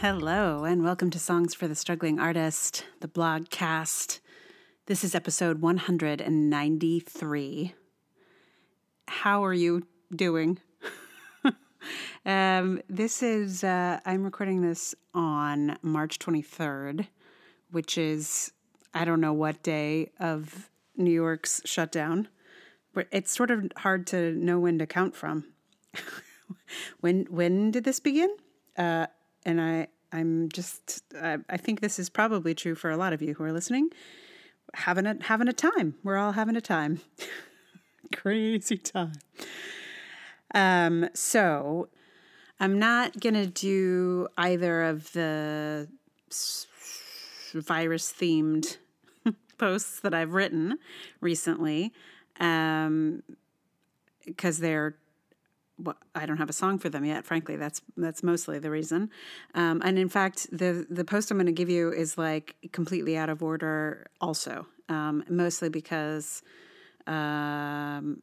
Hello, 0.00 0.64
and 0.64 0.84
welcome 0.84 1.08
to 1.08 1.18
Songs 1.18 1.54
for 1.54 1.66
the 1.66 1.74
Struggling 1.74 2.20
Artist, 2.20 2.84
the 3.00 3.08
blogcast. 3.08 4.20
This 4.84 5.02
is 5.02 5.14
episode 5.14 5.62
193. 5.62 7.74
How 9.08 9.42
are 9.42 9.54
you 9.54 9.86
doing? 10.14 10.58
um, 12.26 12.82
this 12.90 13.22
is, 13.22 13.64
uh, 13.64 14.00
I'm 14.04 14.22
recording 14.22 14.60
this 14.60 14.94
on 15.14 15.78
March 15.80 16.18
23rd, 16.18 17.06
which 17.70 17.96
is, 17.96 18.52
I 18.92 19.06
don't 19.06 19.22
know 19.22 19.32
what 19.32 19.62
day 19.62 20.10
of 20.20 20.68
New 20.98 21.10
York's 21.10 21.62
shutdown. 21.64 22.28
But 22.92 23.08
it's 23.12 23.34
sort 23.34 23.50
of 23.50 23.72
hard 23.78 24.06
to 24.08 24.32
know 24.32 24.58
when 24.58 24.78
to 24.78 24.86
count 24.86 25.16
from. 25.16 25.46
when 27.00 27.24
when 27.30 27.70
did 27.70 27.84
this 27.84 27.98
begin? 27.98 28.28
Uh, 28.76 29.06
and 29.46 29.60
I 29.60 29.86
I'm 30.12 30.50
just 30.50 31.02
I, 31.18 31.38
I 31.48 31.56
think 31.56 31.80
this 31.80 31.98
is 31.98 32.10
probably 32.10 32.54
true 32.54 32.74
for 32.74 32.90
a 32.90 32.96
lot 32.98 33.14
of 33.14 33.22
you 33.22 33.32
who 33.34 33.44
are 33.44 33.52
listening. 33.52 33.88
Having 34.74 35.06
a 35.06 35.16
having 35.22 35.48
a 35.48 35.54
time. 35.54 35.94
We're 36.02 36.18
all 36.18 36.32
having 36.32 36.56
a 36.56 36.60
time. 36.60 37.00
Crazy 38.14 38.76
time. 38.76 39.12
Um, 40.54 41.08
so 41.14 41.88
I'm 42.60 42.78
not 42.78 43.20
gonna 43.20 43.46
do 43.46 44.28
either 44.36 44.82
of 44.82 45.12
the 45.12 45.88
virus 47.54 48.12
themed 48.12 48.78
posts 49.58 50.00
that 50.00 50.12
I've 50.12 50.34
written 50.34 50.78
recently, 51.20 51.92
um, 52.40 53.22
because 54.24 54.58
they're 54.58 54.96
well, 55.78 55.96
I 56.14 56.26
don't 56.26 56.38
have 56.38 56.48
a 56.48 56.54
song 56.54 56.78
for 56.78 56.88
them 56.88 57.04
yet. 57.04 57.24
Frankly, 57.24 57.56
that's 57.56 57.80
that's 57.96 58.22
mostly 58.22 58.58
the 58.58 58.70
reason. 58.70 59.10
Um, 59.54 59.82
and 59.84 59.98
in 59.98 60.08
fact, 60.08 60.46
the 60.50 60.86
the 60.88 61.04
post 61.04 61.30
I'm 61.30 61.36
going 61.36 61.46
to 61.46 61.52
give 61.52 61.68
you 61.68 61.92
is 61.92 62.16
like 62.16 62.56
completely 62.72 63.16
out 63.16 63.28
of 63.28 63.42
order. 63.42 64.06
Also, 64.20 64.66
um, 64.88 65.24
mostly 65.28 65.68
because 65.68 66.42
um, 67.06 68.22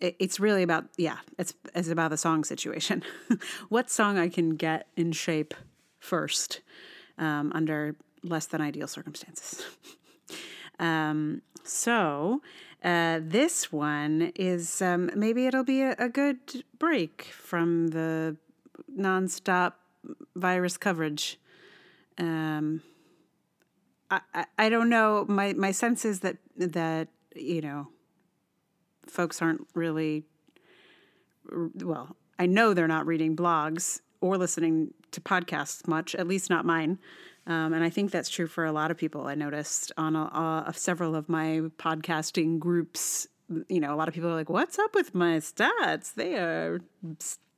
it, 0.00 0.16
it's 0.18 0.38
really 0.38 0.62
about 0.62 0.84
yeah, 0.96 1.18
it's 1.38 1.54
it's 1.74 1.88
about 1.88 2.10
the 2.10 2.16
song 2.16 2.44
situation. 2.44 3.02
what 3.68 3.90
song 3.90 4.18
I 4.18 4.28
can 4.28 4.56
get 4.56 4.86
in 4.96 5.12
shape 5.12 5.54
first 5.98 6.60
um, 7.18 7.52
under 7.54 7.96
less 8.22 8.46
than 8.46 8.60
ideal 8.60 8.86
circumstances. 8.86 9.64
Um, 10.78 11.42
so 11.64 12.42
uh, 12.84 13.20
this 13.22 13.70
one 13.70 14.32
is 14.34 14.82
um, 14.82 15.10
maybe 15.14 15.46
it'll 15.46 15.62
be 15.64 15.82
a, 15.82 15.94
a, 15.98 16.08
good 16.08 16.64
break 16.78 17.24
from 17.32 17.88
the 17.88 18.36
nonstop 18.98 19.74
virus 20.34 20.76
coverage. 20.76 21.38
Um, 22.18 22.82
I, 24.10 24.20
I, 24.34 24.44
I 24.58 24.68
don't 24.68 24.88
know. 24.88 25.24
My 25.28 25.52
my 25.52 25.70
sense 25.70 26.04
is 26.04 26.20
that 26.20 26.38
that 26.56 27.08
you 27.36 27.60
know, 27.60 27.88
folks 29.06 29.40
aren't 29.40 29.66
really. 29.74 30.24
Well, 31.76 32.16
I 32.38 32.46
know 32.46 32.74
they're 32.74 32.88
not 32.88 33.06
reading 33.06 33.36
blogs 33.36 34.00
or 34.20 34.36
listening 34.38 34.94
to 35.12 35.20
podcasts 35.20 35.86
much. 35.86 36.14
At 36.16 36.26
least 36.26 36.50
not 36.50 36.64
mine. 36.64 36.98
Um, 37.46 37.72
and 37.72 37.82
I 37.82 37.90
think 37.90 38.10
that's 38.10 38.28
true 38.28 38.46
for 38.46 38.64
a 38.64 38.72
lot 38.72 38.90
of 38.90 38.96
people. 38.96 39.26
I 39.26 39.34
noticed 39.34 39.90
on 39.96 40.14
a, 40.14 40.64
a, 40.68 40.72
several 40.74 41.16
of 41.16 41.28
my 41.28 41.62
podcasting 41.76 42.60
groups, 42.60 43.26
you 43.68 43.80
know, 43.80 43.92
a 43.92 43.96
lot 43.96 44.06
of 44.08 44.14
people 44.14 44.30
are 44.30 44.34
like, 44.34 44.48
"What's 44.48 44.78
up 44.78 44.94
with 44.94 45.14
my 45.14 45.38
stats? 45.38 46.14
They 46.14 46.36
are 46.36 46.80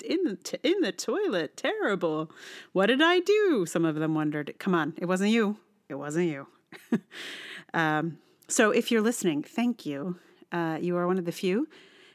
in 0.05 0.24
the 0.24 0.36
t- 0.36 0.58
in 0.62 0.80
the 0.80 0.92
toilet. 0.92 1.56
Terrible. 1.56 2.30
What 2.72 2.86
did 2.86 3.02
I 3.02 3.20
do?" 3.20 3.66
Some 3.66 3.84
of 3.84 3.96
them 3.96 4.14
wondered. 4.14 4.55
Come 4.58 4.74
on, 4.74 4.94
it 4.96 5.06
wasn't 5.06 5.30
you. 5.30 5.58
It 5.88 5.96
wasn't 5.96 6.28
you. 6.28 6.46
um, 7.74 8.18
so 8.48 8.70
if 8.70 8.90
you're 8.90 9.02
listening, 9.02 9.42
thank 9.42 9.84
you. 9.84 10.16
Uh, 10.51 10.78
you 10.80 10.96
are 10.96 11.06
one 11.06 11.18
of 11.18 11.27
the 11.27 11.33
few. 11.33 11.68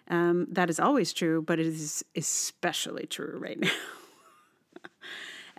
Um, 0.09 0.47
that 0.51 0.69
is 0.69 0.79
always 0.79 1.13
true, 1.13 1.41
but 1.41 1.59
it 1.59 1.67
is 1.67 2.03
especially 2.15 3.05
true 3.05 3.37
right 3.39 3.59
now. 3.61 3.69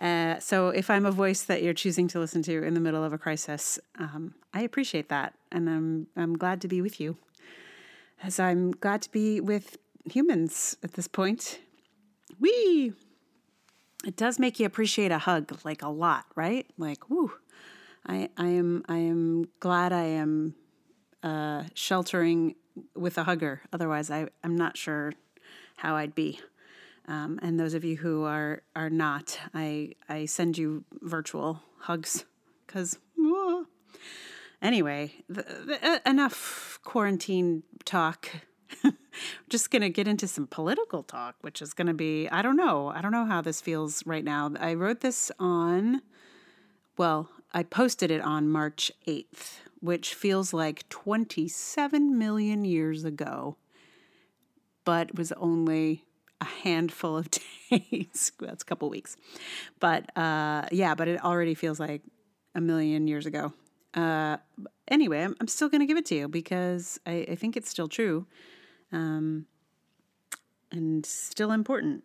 Uh, 0.01 0.39
so 0.39 0.69
if 0.69 0.89
I'm 0.89 1.05
a 1.05 1.11
voice 1.11 1.43
that 1.43 1.61
you're 1.61 1.75
choosing 1.75 2.07
to 2.09 2.19
listen 2.19 2.41
to 2.43 2.63
in 2.63 2.73
the 2.73 2.79
middle 2.79 3.03
of 3.03 3.13
a 3.13 3.19
crisis, 3.19 3.79
um, 3.99 4.33
I 4.51 4.61
appreciate 4.61 5.09
that, 5.09 5.35
and 5.51 5.69
I'm 5.69 6.07
I'm 6.17 6.35
glad 6.37 6.59
to 6.61 6.67
be 6.67 6.81
with 6.81 6.99
you, 6.99 7.17
as 8.23 8.39
I'm 8.39 8.71
glad 8.71 9.03
to 9.03 9.11
be 9.11 9.39
with 9.39 9.77
humans 10.11 10.75
at 10.83 10.93
this 10.93 11.07
point. 11.07 11.59
Wee. 12.39 12.93
It 14.03 14.15
does 14.15 14.39
make 14.39 14.59
you 14.59 14.65
appreciate 14.65 15.11
a 15.11 15.19
hug 15.19 15.59
like 15.63 15.83
a 15.83 15.89
lot, 15.89 16.25
right? 16.35 16.65
Like, 16.79 17.07
whoo. 17.07 17.33
I 18.07 18.29
I 18.35 18.47
am 18.47 18.83
I 18.87 18.97
am 18.97 19.49
glad 19.59 19.93
I 19.93 20.05
am 20.05 20.55
uh, 21.21 21.65
sheltering 21.75 22.55
with 22.95 23.19
a 23.19 23.23
hugger. 23.23 23.61
Otherwise, 23.71 24.09
I 24.09 24.29
I'm 24.43 24.55
not 24.55 24.77
sure 24.77 25.13
how 25.77 25.95
I'd 25.95 26.15
be. 26.15 26.39
Um, 27.07 27.39
and 27.41 27.59
those 27.59 27.73
of 27.73 27.83
you 27.83 27.97
who 27.97 28.23
are 28.23 28.61
are 28.75 28.89
not, 28.89 29.39
I 29.53 29.93
I 30.07 30.25
send 30.25 30.57
you 30.57 30.85
virtual 31.01 31.61
hugs 31.79 32.25
because. 32.65 32.97
Anyway, 34.61 35.11
the, 35.27 35.41
the, 35.41 36.01
enough 36.07 36.79
quarantine 36.83 37.63
talk. 37.83 38.29
just 39.49 39.71
going 39.71 39.81
to 39.81 39.89
get 39.89 40.07
into 40.07 40.27
some 40.27 40.45
political 40.47 41.01
talk, 41.03 41.35
which 41.41 41.61
is 41.61 41.73
going 41.73 41.87
to 41.87 41.93
be, 41.93 42.29
I 42.29 42.41
don't 42.41 42.55
know. 42.55 42.89
I 42.89 43.01
don't 43.01 43.11
know 43.11 43.25
how 43.25 43.41
this 43.41 43.59
feels 43.59 44.05
right 44.05 44.23
now. 44.23 44.51
I 44.59 44.75
wrote 44.75 45.01
this 45.01 45.31
on, 45.39 46.01
well, 46.95 47.29
I 47.53 47.63
posted 47.63 48.11
it 48.11 48.21
on 48.21 48.49
March 48.49 48.91
8th, 49.07 49.59
which 49.79 50.13
feels 50.13 50.53
like 50.53 50.87
27 50.89 52.17
million 52.17 52.63
years 52.63 53.03
ago, 53.03 53.57
but 54.85 55.17
was 55.17 55.31
only 55.33 56.05
a 56.41 56.45
handful 56.45 57.17
of 57.17 57.29
days. 57.69 58.31
That's 58.39 58.63
a 58.63 58.65
couple 58.65 58.89
weeks. 58.89 59.15
But 59.79 60.15
uh, 60.17 60.65
yeah, 60.71 60.95
but 60.95 61.07
it 61.07 61.23
already 61.23 61.53
feels 61.53 61.79
like 61.79 62.01
a 62.55 62.59
million 62.59 63.07
years 63.07 63.25
ago. 63.25 63.53
Uh, 63.93 64.37
anyway, 64.87 65.23
I'm, 65.23 65.35
I'm 65.39 65.47
still 65.47 65.69
going 65.69 65.81
to 65.81 65.85
give 65.85 65.97
it 65.97 66.05
to 66.07 66.15
you 66.15 66.27
because 66.27 66.99
I, 67.05 67.25
I 67.31 67.35
think 67.35 67.55
it's 67.55 67.69
still 67.69 67.87
true 67.87 68.25
um, 68.91 69.45
and 70.71 71.05
still 71.05 71.51
important. 71.51 72.03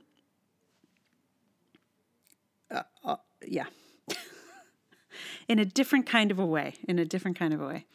Uh, 2.71 2.83
uh, 3.05 3.17
yeah. 3.47 3.67
in 5.49 5.59
a 5.59 5.65
different 5.65 6.07
kind 6.07 6.31
of 6.31 6.39
a 6.39 6.47
way. 6.47 6.75
In 6.89 6.99
a 6.99 7.05
different 7.05 7.39
kind 7.39 7.55
of 7.55 7.61
a 7.61 7.67
way. 7.67 7.87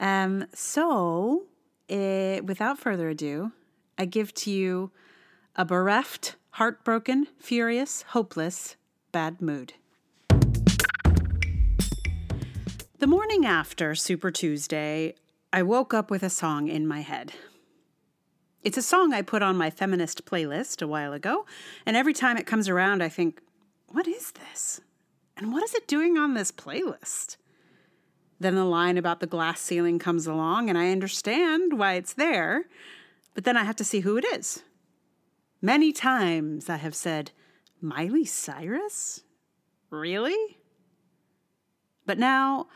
Um, 0.00 0.46
so, 0.54 1.44
it, 1.88 1.94
eh, 1.94 2.40
without 2.40 2.78
further 2.78 3.08
ado, 3.08 3.52
I 3.98 4.06
give 4.06 4.34
to 4.34 4.50
you 4.50 4.90
a 5.56 5.64
bereft, 5.64 6.34
heartbroken, 6.50 7.28
furious, 7.38 8.02
hopeless, 8.08 8.74
bad 9.12 9.40
mood. 9.40 9.74
The 12.98 13.06
morning 13.06 13.46
after 13.46 13.94
Super 13.94 14.32
Tuesday, 14.32 15.14
I 15.52 15.62
woke 15.62 15.94
up 15.94 16.10
with 16.10 16.24
a 16.24 16.30
song 16.30 16.66
in 16.66 16.88
my 16.88 17.02
head. 17.02 17.32
It's 18.64 18.78
a 18.78 18.82
song 18.82 19.12
I 19.12 19.22
put 19.22 19.42
on 19.42 19.56
my 19.56 19.70
feminist 19.70 20.24
playlist 20.24 20.82
a 20.82 20.88
while 20.88 21.12
ago, 21.12 21.46
and 21.86 21.96
every 21.96 22.14
time 22.14 22.36
it 22.36 22.46
comes 22.46 22.68
around, 22.68 23.00
I 23.00 23.08
think, 23.08 23.40
what 23.86 24.08
is 24.08 24.32
this? 24.32 24.80
And 25.36 25.52
what 25.52 25.62
is 25.62 25.74
it 25.74 25.86
doing 25.86 26.18
on 26.18 26.34
this 26.34 26.50
playlist? 26.50 27.36
Then 28.40 28.56
the 28.56 28.64
line 28.64 28.98
about 28.98 29.20
the 29.20 29.26
glass 29.28 29.60
ceiling 29.60 30.00
comes 30.00 30.26
along, 30.26 30.68
and 30.68 30.76
I 30.76 30.90
understand 30.90 31.78
why 31.78 31.92
it's 31.92 32.14
there, 32.14 32.64
but 33.34 33.44
then 33.44 33.56
I 33.56 33.62
have 33.62 33.76
to 33.76 33.84
see 33.84 34.00
who 34.00 34.16
it 34.16 34.24
is. 34.24 34.64
Many 35.64 35.94
times 35.94 36.68
I 36.68 36.76
have 36.76 36.94
said, 36.94 37.30
Miley 37.80 38.26
Cyrus? 38.26 39.22
Really? 39.88 40.58
But 42.04 42.18
now 42.18 42.66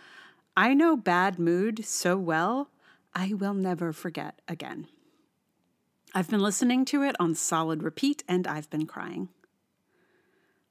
I 0.57 0.73
know 0.73 0.97
bad 0.97 1.39
mood 1.39 1.85
so 1.85 2.17
well, 2.17 2.71
I 3.15 3.35
will 3.35 3.53
never 3.53 3.93
forget 3.93 4.41
again. 4.49 4.87
I've 6.15 6.31
been 6.31 6.41
listening 6.41 6.87
to 6.87 7.03
it 7.03 7.15
on 7.21 7.35
solid 7.35 7.83
repeat 7.83 8.25
and 8.27 8.47
I've 8.47 8.71
been 8.71 8.87
crying. 8.87 9.29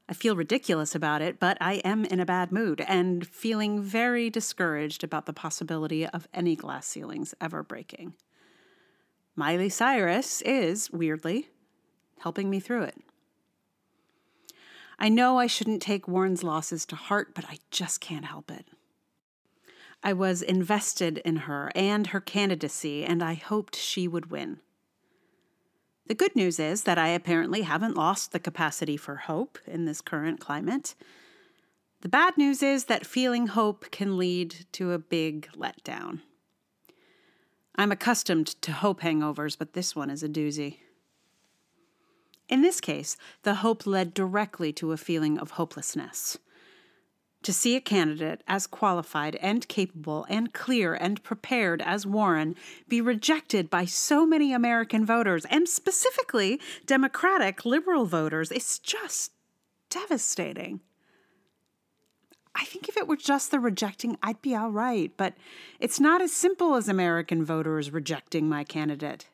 I 0.09 0.13
feel 0.13 0.36
ridiculous 0.36 0.95
about 0.95 1.21
it, 1.21 1.39
but 1.39 1.56
I 1.62 1.74
am 1.86 2.03
in 2.03 2.19
a 2.19 2.25
bad 2.25 2.51
mood 2.51 2.81
and 2.88 3.27
feeling 3.27 3.80
very 3.80 4.31
discouraged 4.31 5.03
about 5.03 5.27
the 5.27 5.33
possibility 5.33 6.07
of 6.07 6.27
any 6.33 6.56
glass 6.56 6.88
ceilings 6.88 7.36
ever 7.39 7.62
breaking. 7.62 8.15
Miley 9.36 9.69
Cyrus 9.69 10.42
is, 10.42 10.89
weirdly, 10.89 11.50
helping 12.19 12.50
me 12.50 12.60
through 12.60 12.84
it. 12.84 12.98
I 15.00 15.10
know 15.10 15.38
I 15.38 15.48
shouldn't 15.48 15.81
take 15.81 16.08
Warren's 16.08 16.44
losses 16.44 16.86
to 16.88 16.96
heart, 16.96 17.36
but 17.36 17.46
I 17.46 17.60
just 17.69 18.02
can't 18.02 18.25
help 18.25 18.50
it. 18.50 18.66
I 20.04 20.14
was 20.14 20.42
invested 20.42 21.19
in 21.19 21.38
her 21.38 21.72
and 21.75 22.08
her 22.08 22.22
candidacy, 22.22 23.04
and 23.04 23.24
I 23.24 23.34
hoped 23.36 23.75
she 23.75 24.08
would 24.08 24.31
win. 24.31 24.60
The 26.08 26.16
good 26.16 26.36
news 26.36 26.60
is 26.60 26.84
that 26.84 26.98
I 26.98 27.10
apparently 27.10 27.64
haven't 27.64 27.98
lost 27.98 28.31
the 28.31 28.40
capacity 28.40 28.96
for 28.96 29.16
hope 29.16 29.58
in 29.68 29.86
this 29.86 30.02
current 30.02 30.40
climate. 30.40 30.96
The 32.02 32.10
bad 32.10 32.38
news 32.38 32.64
is 32.64 32.86
that 32.86 33.06
feeling 33.06 33.48
hope 33.48 33.92
can 33.92 34.18
lead 34.18 34.66
to 34.74 34.94
a 34.94 35.00
big 35.00 35.50
letdown. 35.56 36.22
I'm 37.75 37.92
accustomed 37.92 38.48
to 38.62 38.72
hope 38.72 39.02
hangovers, 39.02 39.58
but 39.58 39.74
this 39.74 39.96
one 39.96 40.10
is 40.10 40.24
a 40.24 40.30
doozy. 40.30 40.78
In 42.49 42.61
this 42.61 42.79
case, 42.79 43.17
the 43.44 43.55
hope 43.55 43.85
led 43.85 44.13
directly 44.13 44.71
to 44.73 44.91
a 44.91 44.97
feeling 44.97 45.38
of 45.38 45.51
hopelessness. 45.51 46.38
To 47.44 47.53
see 47.53 47.75
a 47.75 47.81
candidate 47.81 48.41
as 48.47 48.67
qualified 48.67 49.35
and 49.38 49.67
capable 49.67 50.25
and 50.27 50.53
clear 50.53 50.94
and 50.94 51.23
prepared 51.23 51.81
as 51.81 52.05
Warren 52.05 52.55
be 52.88 52.99
rejected 52.99 53.69
by 53.69 53.85
so 53.85 54.25
many 54.25 54.53
American 54.53 55.05
voters, 55.05 55.45
and 55.45 55.69
specifically 55.69 56.59
Democratic 56.85 57.63
liberal 57.63 58.05
voters, 58.05 58.51
is 58.51 58.79
just 58.79 59.31
devastating. 59.89 60.81
I 62.55 62.65
think 62.65 62.89
if 62.89 62.97
it 62.97 63.07
were 63.07 63.17
just 63.17 63.51
the 63.51 63.59
rejecting, 63.59 64.17
I'd 64.23 64.41
be 64.41 64.55
all 64.55 64.71
right, 64.71 65.11
but 65.15 65.35
it's 65.79 65.99
not 65.99 66.21
as 66.21 66.33
simple 66.33 66.75
as 66.75 66.89
American 66.89 67.45
voters 67.45 67.91
rejecting 67.91 68.49
my 68.49 68.63
candidate. 68.63 69.27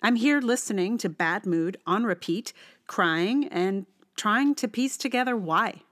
I'm 0.00 0.14
here 0.14 0.40
listening 0.40 0.96
to 0.98 1.08
Bad 1.08 1.44
Mood 1.44 1.76
on 1.84 2.04
repeat, 2.04 2.52
crying, 2.86 3.48
and 3.48 3.84
trying 4.16 4.54
to 4.56 4.68
piece 4.68 4.96
together 4.96 5.36
why. 5.36 5.82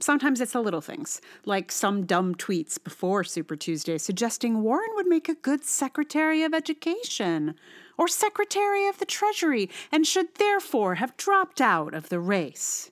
Sometimes 0.00 0.40
it's 0.40 0.52
the 0.52 0.60
little 0.60 0.80
things, 0.80 1.20
like 1.44 1.70
some 1.70 2.04
dumb 2.04 2.34
tweets 2.34 2.82
before 2.82 3.22
Super 3.22 3.54
Tuesday 3.54 3.98
suggesting 3.98 4.62
Warren 4.62 4.90
would 4.94 5.06
make 5.06 5.28
a 5.28 5.34
good 5.34 5.64
Secretary 5.64 6.42
of 6.42 6.52
Education 6.52 7.54
or 7.96 8.08
Secretary 8.08 8.88
of 8.88 8.98
the 8.98 9.06
Treasury 9.06 9.70
and 9.92 10.06
should 10.06 10.34
therefore 10.34 10.96
have 10.96 11.16
dropped 11.16 11.60
out 11.60 11.94
of 11.94 12.08
the 12.08 12.20
race. 12.20 12.90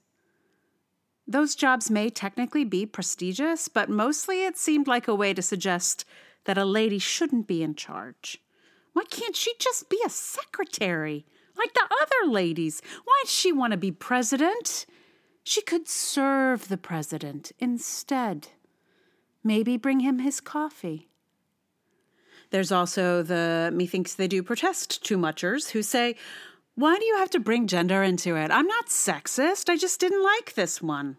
Those 1.27 1.57
jobs 1.57 1.91
may 1.91 2.09
technically 2.09 2.65
be 2.65 2.87
prestigious, 2.87 3.67
but 3.67 3.91
mostly 3.91 4.45
it 4.45 4.57
seemed 4.57 4.87
like 4.87 5.09
a 5.09 5.15
way 5.15 5.35
to 5.35 5.43
suggest 5.43 6.05
that 6.45 6.59
a 6.59 6.65
lady 6.65 7.01
shouldn't 7.01 7.49
be 7.49 7.65
in 7.65 7.75
charge. 7.75 8.41
Why 8.97 9.05
can't 9.11 9.37
she 9.37 9.53
just 9.59 9.91
be 9.91 10.01
a 10.07 10.09
secretary 10.09 11.27
like 11.55 11.75
the 11.75 11.87
other 12.01 12.33
ladies? 12.33 12.81
Why 13.05 13.21
does 13.23 13.31
she 13.31 13.53
want 13.53 13.73
to 13.73 13.77
be 13.77 13.93
president? 13.93 14.87
She 15.45 15.61
could 15.61 15.87
serve 15.87 16.69
the 16.69 16.79
president 16.79 17.53
instead. 17.59 18.49
Maybe 19.45 19.77
bring 19.77 20.01
him 20.01 20.21
his 20.21 20.41
coffee. 20.41 21.09
There's 22.49 22.73
also 22.73 23.23
the 23.23 23.71
methinks 23.71 24.15
they 24.15 24.29
do 24.29 24.43
protest 24.43 25.05
too 25.05 25.19
muchers 25.19 25.69
who 25.69 25.83
say, 25.83 26.17
Why 26.75 26.99
do 26.99 27.05
you 27.05 27.19
have 27.19 27.29
to 27.33 27.39
bring 27.39 27.67
gender 27.67 28.03
into 28.03 28.35
it? 28.35 28.51
I'm 28.51 28.67
not 28.67 28.87
sexist. 28.87 29.69
I 29.69 29.77
just 29.77 30.01
didn't 30.01 30.25
like 30.25 30.55
this 30.55 30.81
one. 30.81 31.19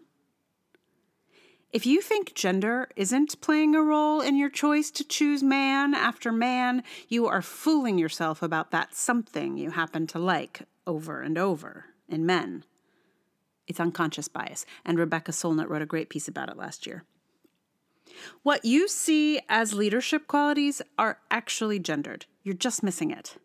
If 1.70 1.84
you 1.84 2.00
think 2.00 2.34
gender 2.34 2.88
isn't 2.96 3.42
playing 3.42 3.74
a 3.74 3.82
role 3.82 4.22
in 4.22 4.36
your 4.36 4.48
choice 4.48 4.90
to 4.92 5.04
choose 5.04 5.42
man 5.42 5.92
after 5.94 6.32
man, 6.32 6.82
you 7.08 7.26
are 7.26 7.42
fooling 7.42 7.98
yourself 7.98 8.42
about 8.42 8.70
that 8.70 8.94
something 8.94 9.58
you 9.58 9.72
happen 9.72 10.06
to 10.08 10.18
like 10.18 10.62
over 10.86 11.20
and 11.20 11.36
over 11.36 11.84
in 12.08 12.24
men. 12.24 12.64
It's 13.66 13.80
unconscious 13.80 14.28
bias, 14.28 14.64
and 14.82 14.98
Rebecca 14.98 15.30
Solnit 15.30 15.68
wrote 15.68 15.82
a 15.82 15.86
great 15.86 16.08
piece 16.08 16.26
about 16.26 16.48
it 16.48 16.56
last 16.56 16.86
year. 16.86 17.04
What 18.42 18.64
you 18.64 18.88
see 18.88 19.38
as 19.50 19.74
leadership 19.74 20.26
qualities 20.26 20.80
are 20.98 21.18
actually 21.30 21.78
gendered. 21.78 22.24
You're 22.42 22.54
just 22.54 22.82
missing 22.82 23.10
it. 23.10 23.36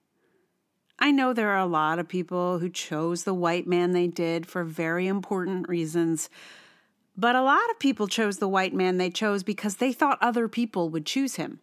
I 0.97 1.11
know 1.11 1.33
there 1.33 1.49
are 1.49 1.59
a 1.59 1.65
lot 1.65 1.99
of 1.99 2.07
people 2.07 2.59
who 2.59 2.69
chose 2.69 3.25
the 3.25 3.33
white 3.33 3.67
man 3.67 3.91
they 3.91 4.07
did 4.07 4.45
for 4.45 4.63
very 4.63 5.07
important 5.07 5.67
reasons, 5.67 6.29
but 7.15 7.35
a 7.35 7.41
lot 7.41 7.69
of 7.69 7.79
people 7.79 8.07
chose 8.07 8.37
the 8.37 8.47
white 8.47 8.73
man 8.73 8.97
they 8.97 9.09
chose 9.09 9.43
because 9.43 9.75
they 9.75 9.93
thought 9.93 10.17
other 10.21 10.47
people 10.47 10.89
would 10.89 11.05
choose 11.05 11.35
him. 11.35 11.59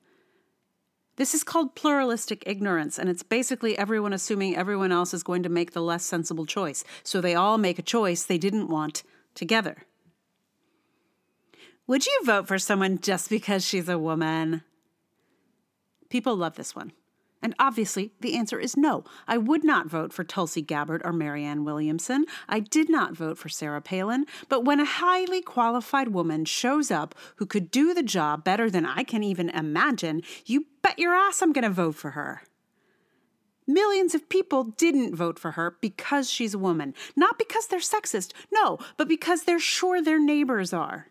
This 1.16 1.34
is 1.34 1.44
called 1.44 1.74
pluralistic 1.74 2.42
ignorance, 2.46 2.98
and 2.98 3.10
it's 3.10 3.22
basically 3.22 3.76
everyone 3.76 4.12
assuming 4.12 4.56
everyone 4.56 4.92
else 4.92 5.12
is 5.12 5.22
going 5.22 5.42
to 5.42 5.48
make 5.48 5.72
the 5.72 5.82
less 5.82 6.04
sensible 6.04 6.46
choice. 6.46 6.82
So 7.02 7.20
they 7.20 7.34
all 7.34 7.58
make 7.58 7.78
a 7.78 7.82
choice 7.82 8.22
they 8.22 8.38
didn't 8.38 8.68
want 8.68 9.02
together. 9.34 9.84
Would 11.86 12.06
you 12.06 12.20
vote 12.24 12.46
for 12.46 12.58
someone 12.58 13.00
just 13.00 13.28
because 13.28 13.66
she's 13.66 13.88
a 13.88 13.98
woman? 13.98 14.62
People 16.08 16.36
love 16.36 16.54
this 16.54 16.74
one. 16.74 16.92
And 17.42 17.54
obviously, 17.58 18.12
the 18.20 18.36
answer 18.36 18.58
is 18.58 18.76
no. 18.76 19.04
I 19.26 19.38
would 19.38 19.64
not 19.64 19.88
vote 19.88 20.12
for 20.12 20.24
Tulsi 20.24 20.60
Gabbard 20.60 21.00
or 21.04 21.12
Marianne 21.12 21.64
Williamson. 21.64 22.26
I 22.48 22.60
did 22.60 22.90
not 22.90 23.14
vote 23.14 23.38
for 23.38 23.48
Sarah 23.48 23.80
Palin. 23.80 24.26
But 24.48 24.64
when 24.64 24.80
a 24.80 24.84
highly 24.84 25.40
qualified 25.40 26.08
woman 26.08 26.44
shows 26.44 26.90
up 26.90 27.14
who 27.36 27.46
could 27.46 27.70
do 27.70 27.94
the 27.94 28.02
job 28.02 28.44
better 28.44 28.68
than 28.68 28.84
I 28.84 29.04
can 29.04 29.22
even 29.22 29.48
imagine, 29.48 30.22
you 30.44 30.66
bet 30.82 30.98
your 30.98 31.14
ass 31.14 31.40
I'm 31.40 31.52
going 31.52 31.64
to 31.64 31.70
vote 31.70 31.94
for 31.94 32.10
her. 32.10 32.42
Millions 33.66 34.14
of 34.14 34.28
people 34.28 34.64
didn't 34.64 35.14
vote 35.14 35.38
for 35.38 35.52
her 35.52 35.76
because 35.80 36.28
she's 36.28 36.54
a 36.54 36.58
woman. 36.58 36.92
Not 37.14 37.38
because 37.38 37.68
they're 37.68 37.78
sexist, 37.78 38.32
no, 38.52 38.78
but 38.96 39.08
because 39.08 39.44
they're 39.44 39.60
sure 39.60 40.02
their 40.02 40.18
neighbors 40.18 40.72
are. 40.72 41.06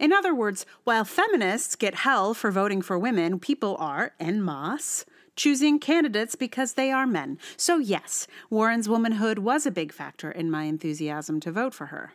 In 0.00 0.12
other 0.12 0.34
words, 0.34 0.66
while 0.82 1.04
feminists 1.04 1.76
get 1.76 1.94
hell 1.94 2.34
for 2.34 2.50
voting 2.50 2.82
for 2.82 2.98
women, 2.98 3.38
people 3.38 3.76
are, 3.78 4.14
en 4.18 4.44
masse, 4.44 5.04
choosing 5.36 5.78
candidates 5.78 6.34
because 6.34 6.74
they 6.74 6.90
are 6.90 7.06
men. 7.06 7.38
So, 7.56 7.78
yes, 7.78 8.26
Warren's 8.50 8.88
womanhood 8.88 9.38
was 9.38 9.66
a 9.66 9.70
big 9.70 9.92
factor 9.92 10.30
in 10.30 10.50
my 10.50 10.64
enthusiasm 10.64 11.40
to 11.40 11.52
vote 11.52 11.74
for 11.74 11.86
her. 11.86 12.12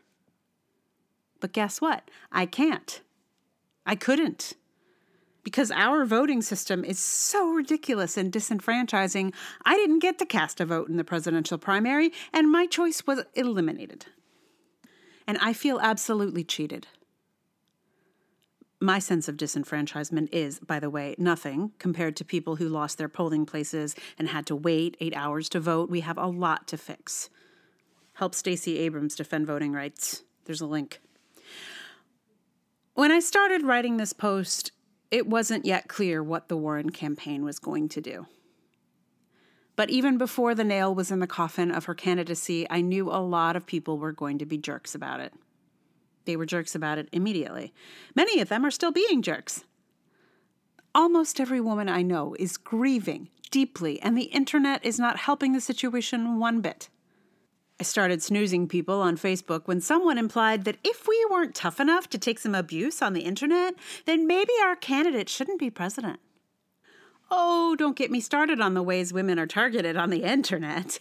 But 1.39 1.53
guess 1.53 1.81
what? 1.81 2.09
I 2.31 2.45
can't. 2.45 3.01
I 3.85 3.95
couldn't. 3.95 4.53
Because 5.43 5.71
our 5.71 6.03
voting 6.03 6.41
system 6.41 6.83
is 6.83 6.99
so 6.99 7.49
ridiculous 7.49 8.17
and 8.17 8.33
disenfranchising, 8.33 9.33
I 9.65 9.75
didn't 9.77 9.99
get 9.99 10.19
to 10.19 10.25
cast 10.25 10.59
a 10.59 10.65
vote 10.65 10.89
in 10.89 10.97
the 10.97 11.05
presidential 11.05 11.57
primary, 11.57 12.11
and 12.33 12.51
my 12.51 12.65
choice 12.65 13.07
was 13.07 13.23
eliminated. 13.33 14.07
And 15.25 15.37
I 15.39 15.53
feel 15.53 15.79
absolutely 15.79 16.43
cheated 16.43 16.87
my 18.79 18.99
sense 18.99 19.27
of 19.27 19.37
disenfranchisement 19.37 20.29
is, 20.31 20.59
by 20.59 20.79
the 20.79 20.89
way, 20.89 21.15
nothing 21.17 21.71
compared 21.79 22.15
to 22.17 22.25
people 22.25 22.57
who 22.57 22.69
lost 22.69 22.97
their 22.97 23.09
polling 23.09 23.45
places 23.45 23.95
and 24.19 24.29
had 24.29 24.45
to 24.45 24.55
wait 24.55 24.95
eight 24.99 25.15
hours 25.15 25.49
to 25.49 25.59
vote. 25.59 25.89
We 25.89 26.01
have 26.01 26.17
a 26.17 26.27
lot 26.27 26.67
to 26.67 26.77
fix. 26.77 27.29
Help 28.13 28.35
Stacey 28.35 28.77
Abrams 28.79 29.15
defend 29.15 29.47
voting 29.47 29.73
rights. 29.73 30.23
There's 30.45 30.61
a 30.61 30.67
link. 30.67 30.99
When 32.93 33.11
I 33.11 33.19
started 33.19 33.63
writing 33.63 33.97
this 33.97 34.13
post, 34.13 34.71
it 35.09 35.27
wasn't 35.27 35.65
yet 35.65 35.87
clear 35.87 36.23
what 36.23 36.47
the 36.47 36.57
Warren 36.57 36.91
campaign 36.91 37.43
was 37.43 37.59
going 37.59 37.89
to 37.89 38.01
do. 38.01 38.27
But 39.75 39.91
even 39.91 40.17
before 40.17 40.55
the 40.55 40.63
nail 40.63 40.93
was 40.93 41.11
in 41.11 41.19
the 41.19 41.27
coffin 41.27 41.71
of 41.71 41.85
her 41.85 41.93
candidacy, 41.93 42.65
I 42.69 42.81
knew 42.81 43.09
a 43.09 43.21
lot 43.21 43.55
of 43.55 43.67
people 43.67 43.99
were 43.99 44.11
going 44.11 44.39
to 44.39 44.45
be 44.45 44.57
jerks 44.57 44.95
about 44.95 45.19
it. 45.19 45.33
They 46.27 46.35
were 46.35 46.45
jerks 46.45 46.75
about 46.75 46.99
it 46.99 47.09
immediately. 47.11 47.73
Many 48.13 48.39
of 48.41 48.49
them 48.49 48.63
are 48.65 48.71
still 48.71 48.91
being 48.91 49.23
jerks. 49.23 49.63
Almost 50.93 51.39
every 51.39 51.61
woman 51.61 51.89
I 51.89 52.03
know 52.03 52.35
is 52.37 52.57
grieving 52.57 53.29
deeply, 53.49 53.99
and 54.01 54.17
the 54.17 54.23
internet 54.23 54.85
is 54.85 54.99
not 54.99 55.17
helping 55.17 55.53
the 55.53 55.61
situation 55.61 56.37
one 56.37 56.59
bit. 56.61 56.89
I 57.79 57.83
started 57.83 58.21
snoozing 58.21 58.67
people 58.67 59.01
on 59.01 59.17
Facebook 59.17 59.61
when 59.65 59.79
someone 59.79 60.17
implied 60.17 60.65
that 60.65 60.77
if 60.83 61.07
we 61.07 61.25
weren't 61.31 61.55
tough 61.55 61.79
enough 61.79 62.09
to 62.09 62.17
take 62.17 62.39
some 62.39 62.55
abuse 62.55 63.01
on 63.01 63.13
the 63.13 63.21
internet, 63.21 63.75
then 64.05 64.27
maybe 64.27 64.51
our 64.63 64.75
candidate 64.75 65.29
shouldn't 65.29 65.59
be 65.59 65.69
president. 65.69 66.19
Oh, 67.31 67.75
don't 67.77 67.95
get 67.95 68.11
me 68.11 68.19
started 68.19 68.59
on 68.59 68.73
the 68.73 68.83
ways 68.83 69.13
women 69.13 69.39
are 69.39 69.47
targeted 69.47 69.95
on 69.95 70.09
the 70.09 70.23
internet. 70.23 70.99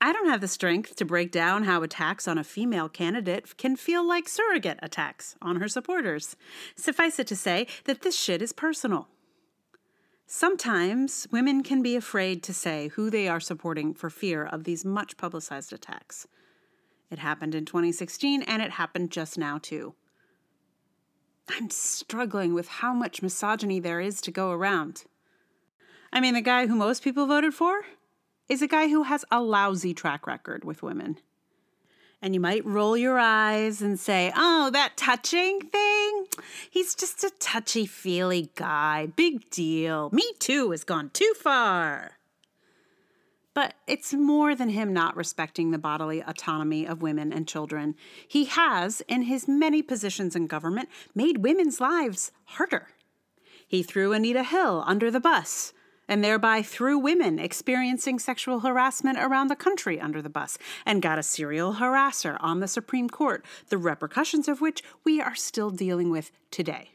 I 0.00 0.12
don't 0.12 0.28
have 0.28 0.40
the 0.40 0.48
strength 0.48 0.96
to 0.96 1.04
break 1.04 1.30
down 1.30 1.64
how 1.64 1.82
attacks 1.82 2.28
on 2.28 2.36
a 2.36 2.44
female 2.44 2.88
candidate 2.88 3.56
can 3.56 3.76
feel 3.76 4.06
like 4.06 4.28
surrogate 4.28 4.78
attacks 4.82 5.36
on 5.40 5.56
her 5.56 5.68
supporters. 5.68 6.36
Suffice 6.76 7.18
it 7.18 7.26
to 7.28 7.36
say 7.36 7.66
that 7.84 8.02
this 8.02 8.18
shit 8.18 8.42
is 8.42 8.52
personal. 8.52 9.08
Sometimes 10.26 11.26
women 11.30 11.62
can 11.62 11.82
be 11.82 11.96
afraid 11.96 12.42
to 12.42 12.54
say 12.54 12.88
who 12.88 13.10
they 13.10 13.28
are 13.28 13.40
supporting 13.40 13.94
for 13.94 14.10
fear 14.10 14.44
of 14.44 14.64
these 14.64 14.84
much 14.84 15.16
publicized 15.16 15.72
attacks. 15.72 16.26
It 17.10 17.18
happened 17.18 17.54
in 17.54 17.64
2016 17.64 18.42
and 18.42 18.62
it 18.62 18.72
happened 18.72 19.10
just 19.10 19.38
now, 19.38 19.58
too. 19.58 19.94
I'm 21.48 21.70
struggling 21.70 22.54
with 22.54 22.68
how 22.68 22.94
much 22.94 23.22
misogyny 23.22 23.78
there 23.78 24.00
is 24.00 24.20
to 24.22 24.30
go 24.30 24.50
around. 24.50 25.04
I 26.12 26.20
mean, 26.20 26.34
the 26.34 26.40
guy 26.40 26.66
who 26.66 26.74
most 26.74 27.02
people 27.02 27.26
voted 27.26 27.54
for? 27.54 27.82
Is 28.48 28.62
a 28.62 28.66
guy 28.66 28.88
who 28.88 29.04
has 29.04 29.24
a 29.30 29.40
lousy 29.40 29.94
track 29.94 30.26
record 30.26 30.64
with 30.64 30.82
women. 30.82 31.18
And 32.22 32.32
you 32.32 32.40
might 32.40 32.64
roll 32.64 32.96
your 32.96 33.18
eyes 33.18 33.82
and 33.82 34.00
say, 34.00 34.32
oh, 34.34 34.70
that 34.70 34.96
touching 34.96 35.60
thing? 35.60 36.26
He's 36.70 36.94
just 36.94 37.22
a 37.22 37.30
touchy 37.38 37.84
feely 37.84 38.50
guy. 38.54 39.06
Big 39.14 39.50
deal. 39.50 40.08
Me 40.10 40.32
too 40.38 40.70
has 40.70 40.84
gone 40.84 41.10
too 41.12 41.34
far. 41.38 42.12
But 43.52 43.74
it's 43.86 44.14
more 44.14 44.54
than 44.54 44.70
him 44.70 44.92
not 44.92 45.16
respecting 45.16 45.70
the 45.70 45.78
bodily 45.78 46.22
autonomy 46.22 46.86
of 46.86 47.02
women 47.02 47.30
and 47.30 47.46
children. 47.46 47.94
He 48.26 48.46
has, 48.46 49.02
in 49.06 49.22
his 49.22 49.46
many 49.46 49.82
positions 49.82 50.34
in 50.34 50.46
government, 50.46 50.88
made 51.14 51.44
women's 51.44 51.78
lives 51.78 52.32
harder. 52.44 52.88
He 53.68 53.82
threw 53.82 54.12
Anita 54.12 54.44
Hill 54.44 54.82
under 54.86 55.10
the 55.10 55.20
bus 55.20 55.73
and 56.08 56.22
thereby 56.22 56.62
threw 56.62 56.98
women 56.98 57.38
experiencing 57.38 58.18
sexual 58.18 58.60
harassment 58.60 59.18
around 59.18 59.48
the 59.48 59.56
country 59.56 60.00
under 60.00 60.20
the 60.20 60.28
bus 60.28 60.58
and 60.84 61.02
got 61.02 61.18
a 61.18 61.22
serial 61.22 61.74
harasser 61.74 62.36
on 62.40 62.60
the 62.60 62.68
Supreme 62.68 63.08
Court, 63.08 63.44
the 63.68 63.78
repercussions 63.78 64.48
of 64.48 64.60
which 64.60 64.82
we 65.04 65.20
are 65.20 65.34
still 65.34 65.70
dealing 65.70 66.10
with 66.10 66.30
today. 66.50 66.90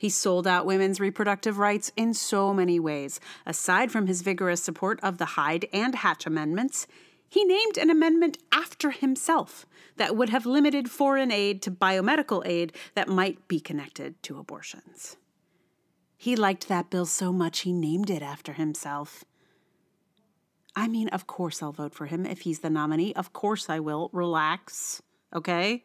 He 0.00 0.08
sold 0.08 0.46
out 0.46 0.64
women's 0.64 0.98
reproductive 0.98 1.58
rights 1.58 1.92
in 1.94 2.14
so 2.14 2.54
many 2.54 2.80
ways. 2.80 3.20
Aside 3.44 3.92
from 3.92 4.06
his 4.06 4.22
vigorous 4.22 4.62
support 4.62 4.98
of 5.02 5.18
the 5.18 5.36
Hyde 5.36 5.66
and 5.74 5.94
Hatch 5.94 6.24
amendments, 6.24 6.86
he 7.28 7.44
named 7.44 7.76
an 7.76 7.90
amendment 7.90 8.38
after 8.50 8.92
himself 8.92 9.66
that 9.96 10.16
would 10.16 10.30
have 10.30 10.46
limited 10.46 10.90
foreign 10.90 11.30
aid 11.30 11.60
to 11.62 11.70
biomedical 11.70 12.42
aid 12.46 12.72
that 12.94 13.08
might 13.08 13.46
be 13.46 13.60
connected 13.60 14.20
to 14.22 14.38
abortions. 14.38 15.16
He 16.20 16.36
liked 16.36 16.68
that 16.68 16.90
bill 16.90 17.06
so 17.06 17.32
much 17.32 17.60
he 17.60 17.72
named 17.72 18.10
it 18.10 18.20
after 18.20 18.52
himself. 18.52 19.24
I 20.76 20.86
mean, 20.86 21.08
of 21.08 21.26
course 21.26 21.62
I'll 21.62 21.72
vote 21.72 21.94
for 21.94 22.04
him 22.04 22.26
if 22.26 22.42
he's 22.42 22.58
the 22.58 22.68
nominee. 22.68 23.14
Of 23.14 23.32
course 23.32 23.70
I 23.70 23.80
will. 23.80 24.10
Relax, 24.12 25.00
okay? 25.34 25.82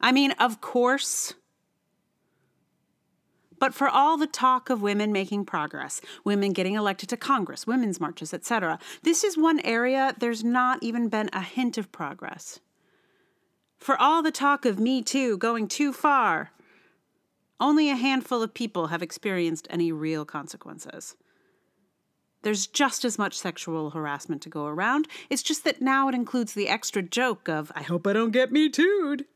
I 0.00 0.12
mean, 0.12 0.30
of 0.38 0.60
course. 0.60 1.34
But 3.58 3.74
for 3.74 3.88
all 3.88 4.16
the 4.16 4.28
talk 4.28 4.70
of 4.70 4.80
women 4.80 5.10
making 5.10 5.46
progress, 5.46 6.00
women 6.22 6.52
getting 6.52 6.76
elected 6.76 7.08
to 7.08 7.16
Congress, 7.16 7.66
women's 7.66 7.98
marches, 7.98 8.32
etc., 8.32 8.78
this 9.02 9.24
is 9.24 9.36
one 9.36 9.58
area 9.64 10.14
there's 10.18 10.44
not 10.44 10.80
even 10.84 11.08
been 11.08 11.28
a 11.32 11.42
hint 11.42 11.76
of 11.76 11.90
progress. 11.90 12.60
For 13.76 14.00
all 14.00 14.22
the 14.22 14.30
talk 14.30 14.64
of 14.64 14.78
Me 14.78 15.02
Too 15.02 15.36
going 15.36 15.66
too 15.66 15.92
far, 15.92 16.52
only 17.62 17.88
a 17.88 17.96
handful 17.96 18.42
of 18.42 18.52
people 18.52 18.88
have 18.88 19.02
experienced 19.02 19.66
any 19.70 19.92
real 19.92 20.26
consequences. 20.26 21.16
There's 22.42 22.66
just 22.66 23.04
as 23.04 23.18
much 23.18 23.38
sexual 23.38 23.90
harassment 23.90 24.42
to 24.42 24.48
go 24.48 24.66
around. 24.66 25.06
It's 25.30 25.44
just 25.44 25.62
that 25.64 25.80
now 25.80 26.08
it 26.08 26.14
includes 26.14 26.52
the 26.52 26.68
extra 26.68 27.00
joke 27.00 27.48
of, 27.48 27.70
I 27.74 27.82
hope 27.82 28.06
I 28.06 28.12
don't 28.12 28.32
get 28.32 28.50
me 28.50 28.68
too'd. 28.68 29.26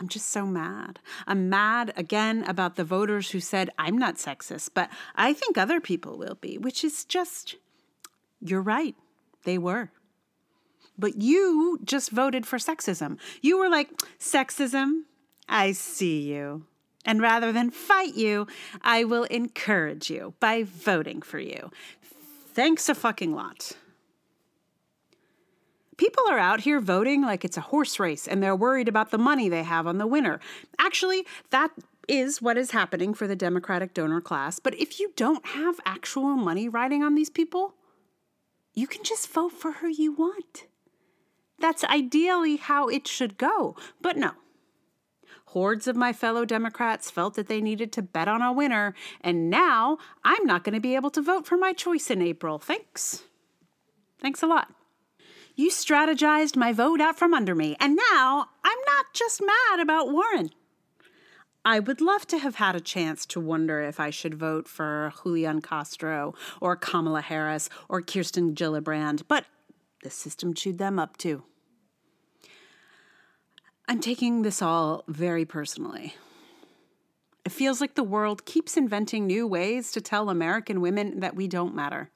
I'm 0.00 0.08
just 0.08 0.30
so 0.30 0.46
mad. 0.46 0.98
I'm 1.26 1.50
mad 1.50 1.92
again 1.94 2.42
about 2.48 2.76
the 2.76 2.84
voters 2.84 3.30
who 3.30 3.38
said, 3.40 3.70
I'm 3.78 3.98
not 3.98 4.16
sexist, 4.16 4.70
but 4.74 4.90
I 5.14 5.32
think 5.32 5.56
other 5.56 5.78
people 5.78 6.18
will 6.18 6.38
be, 6.40 6.56
which 6.56 6.82
is 6.82 7.04
just, 7.04 7.56
you're 8.40 8.62
right. 8.62 8.96
They 9.44 9.58
were. 9.58 9.92
But 10.98 11.20
you 11.20 11.80
just 11.84 12.10
voted 12.10 12.46
for 12.46 12.58
sexism. 12.58 13.18
You 13.42 13.58
were 13.58 13.68
like, 13.68 13.90
sexism, 14.18 15.02
I 15.52 15.72
see 15.72 16.22
you. 16.22 16.64
And 17.04 17.20
rather 17.20 17.52
than 17.52 17.70
fight 17.70 18.14
you, 18.14 18.46
I 18.80 19.04
will 19.04 19.24
encourage 19.24 20.10
you 20.10 20.32
by 20.40 20.62
voting 20.62 21.20
for 21.20 21.38
you. 21.38 21.70
Thanks 22.54 22.88
a 22.88 22.94
fucking 22.94 23.34
lot. 23.34 23.72
People 25.98 26.24
are 26.30 26.38
out 26.38 26.60
here 26.60 26.80
voting 26.80 27.20
like 27.20 27.44
it's 27.44 27.58
a 27.58 27.68
horse 27.72 28.00
race 28.00 28.26
and 28.26 28.42
they're 28.42 28.56
worried 28.56 28.88
about 28.88 29.10
the 29.10 29.18
money 29.18 29.50
they 29.50 29.62
have 29.62 29.86
on 29.86 29.98
the 29.98 30.06
winner. 30.06 30.40
Actually, 30.78 31.26
that 31.50 31.70
is 32.08 32.40
what 32.40 32.56
is 32.56 32.70
happening 32.70 33.12
for 33.12 33.26
the 33.26 33.36
Democratic 33.36 33.92
donor 33.92 34.22
class. 34.22 34.58
But 34.58 34.74
if 34.80 34.98
you 34.98 35.12
don't 35.16 35.44
have 35.48 35.80
actual 35.84 36.34
money 36.34 36.66
riding 36.66 37.02
on 37.02 37.14
these 37.14 37.30
people, 37.30 37.74
you 38.74 38.86
can 38.86 39.04
just 39.04 39.28
vote 39.28 39.52
for 39.52 39.72
who 39.72 39.88
you 39.88 40.12
want. 40.12 40.64
That's 41.58 41.84
ideally 41.84 42.56
how 42.56 42.88
it 42.88 43.06
should 43.06 43.36
go. 43.36 43.76
But 44.00 44.16
no. 44.16 44.32
Hordes 45.52 45.86
of 45.86 45.96
my 45.96 46.14
fellow 46.14 46.46
Democrats 46.46 47.10
felt 47.10 47.34
that 47.34 47.46
they 47.46 47.60
needed 47.60 47.92
to 47.92 48.00
bet 48.00 48.26
on 48.26 48.40
a 48.40 48.50
winner, 48.54 48.94
and 49.20 49.50
now 49.50 49.98
I'm 50.24 50.46
not 50.46 50.64
going 50.64 50.72
to 50.72 50.80
be 50.80 50.94
able 50.94 51.10
to 51.10 51.20
vote 51.20 51.46
for 51.46 51.58
my 51.58 51.74
choice 51.74 52.10
in 52.10 52.22
April. 52.22 52.58
Thanks. 52.58 53.24
Thanks 54.18 54.42
a 54.42 54.46
lot. 54.46 54.72
You 55.54 55.68
strategized 55.68 56.56
my 56.56 56.72
vote 56.72 57.02
out 57.02 57.18
from 57.18 57.34
under 57.34 57.54
me, 57.54 57.76
and 57.78 57.98
now 58.14 58.46
I'm 58.64 58.78
not 58.86 59.12
just 59.12 59.42
mad 59.42 59.78
about 59.78 60.10
Warren. 60.10 60.52
I 61.66 61.80
would 61.80 62.00
love 62.00 62.26
to 62.28 62.38
have 62.38 62.54
had 62.54 62.74
a 62.74 62.80
chance 62.80 63.26
to 63.26 63.38
wonder 63.38 63.82
if 63.82 64.00
I 64.00 64.08
should 64.08 64.34
vote 64.34 64.66
for 64.66 65.12
Julian 65.22 65.60
Castro 65.60 66.34
or 66.62 66.76
Kamala 66.76 67.20
Harris 67.20 67.68
or 67.90 68.00
Kirsten 68.00 68.54
Gillibrand, 68.54 69.24
but 69.28 69.44
the 70.02 70.08
system 70.08 70.54
chewed 70.54 70.78
them 70.78 70.98
up 70.98 71.18
too. 71.18 71.42
I'm 73.92 74.00
taking 74.00 74.40
this 74.40 74.62
all 74.62 75.04
very 75.06 75.44
personally. 75.44 76.16
It 77.44 77.52
feels 77.52 77.78
like 77.78 77.94
the 77.94 78.02
world 78.02 78.46
keeps 78.46 78.78
inventing 78.78 79.26
new 79.26 79.46
ways 79.46 79.92
to 79.92 80.00
tell 80.00 80.30
American 80.30 80.80
women 80.80 81.20
that 81.20 81.36
we 81.36 81.46
don't 81.46 81.74
matter. 81.74 82.08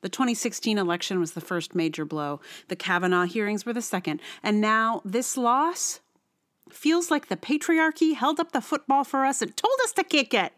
The 0.00 0.08
2016 0.08 0.78
election 0.78 1.18
was 1.18 1.32
the 1.32 1.40
first 1.40 1.74
major 1.74 2.04
blow. 2.04 2.40
The 2.68 2.76
Kavanaugh 2.76 3.24
hearings 3.24 3.66
were 3.66 3.72
the 3.72 3.82
second. 3.82 4.20
And 4.40 4.60
now 4.60 5.02
this 5.04 5.36
loss 5.36 5.98
feels 6.70 7.10
like 7.10 7.26
the 7.26 7.36
patriarchy 7.36 8.14
held 8.14 8.38
up 8.38 8.52
the 8.52 8.60
football 8.60 9.02
for 9.02 9.24
us 9.24 9.42
and 9.42 9.56
told 9.56 9.74
us 9.82 9.92
to 9.94 10.04
kick 10.04 10.32
it. 10.32 10.52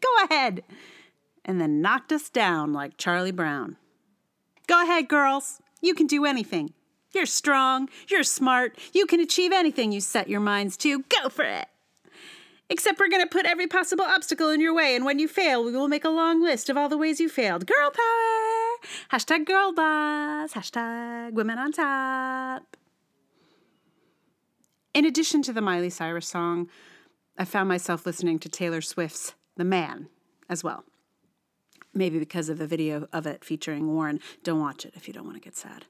Go 0.00 0.24
ahead. 0.24 0.64
And 1.46 1.58
then 1.58 1.80
knocked 1.80 2.12
us 2.12 2.28
down 2.28 2.74
like 2.74 2.98
Charlie 2.98 3.32
Brown. 3.32 3.78
Go 4.66 4.82
ahead, 4.82 5.08
girls. 5.08 5.62
You 5.80 5.94
can 5.94 6.06
do 6.06 6.26
anything. 6.26 6.74
You're 7.14 7.26
strong. 7.26 7.88
You're 8.08 8.24
smart. 8.24 8.78
You 8.92 9.06
can 9.06 9.20
achieve 9.20 9.52
anything 9.52 9.92
you 9.92 10.00
set 10.00 10.28
your 10.28 10.40
minds 10.40 10.76
to. 10.78 11.02
Go 11.02 11.28
for 11.28 11.44
it. 11.44 11.68
Except 12.70 12.98
we're 12.98 13.08
going 13.08 13.22
to 13.22 13.28
put 13.28 13.46
every 13.46 13.66
possible 13.66 14.04
obstacle 14.04 14.48
in 14.48 14.60
your 14.60 14.74
way, 14.74 14.96
and 14.96 15.04
when 15.04 15.18
you 15.18 15.28
fail, 15.28 15.62
we 15.62 15.72
will 15.72 15.88
make 15.88 16.04
a 16.04 16.08
long 16.08 16.42
list 16.42 16.70
of 16.70 16.76
all 16.76 16.88
the 16.88 16.96
ways 16.96 17.20
you 17.20 17.28
failed. 17.28 17.66
Girl 17.66 17.90
power! 17.90 18.88
Hashtag 19.12 19.44
girl 19.44 19.72
boss. 19.72 20.54
Hashtag 20.54 21.32
women 21.32 21.58
on 21.58 21.72
top. 21.72 22.76
In 24.94 25.04
addition 25.04 25.42
to 25.42 25.52
the 25.52 25.60
Miley 25.60 25.90
Cyrus 25.90 26.26
song, 26.26 26.68
I 27.36 27.44
found 27.44 27.68
myself 27.68 28.06
listening 28.06 28.38
to 28.40 28.48
Taylor 28.48 28.80
Swift's 28.80 29.34
The 29.56 29.64
Man 29.64 30.08
as 30.48 30.64
well. 30.64 30.84
Maybe 31.92 32.18
because 32.18 32.48
of 32.48 32.58
the 32.58 32.66
video 32.66 33.08
of 33.12 33.26
it 33.26 33.44
featuring 33.44 33.92
Warren. 33.92 34.20
Don't 34.42 34.60
watch 34.60 34.86
it 34.86 34.94
if 34.96 35.06
you 35.06 35.14
don't 35.14 35.24
want 35.24 35.36
to 35.36 35.40
get 35.40 35.56
sad. 35.56 35.84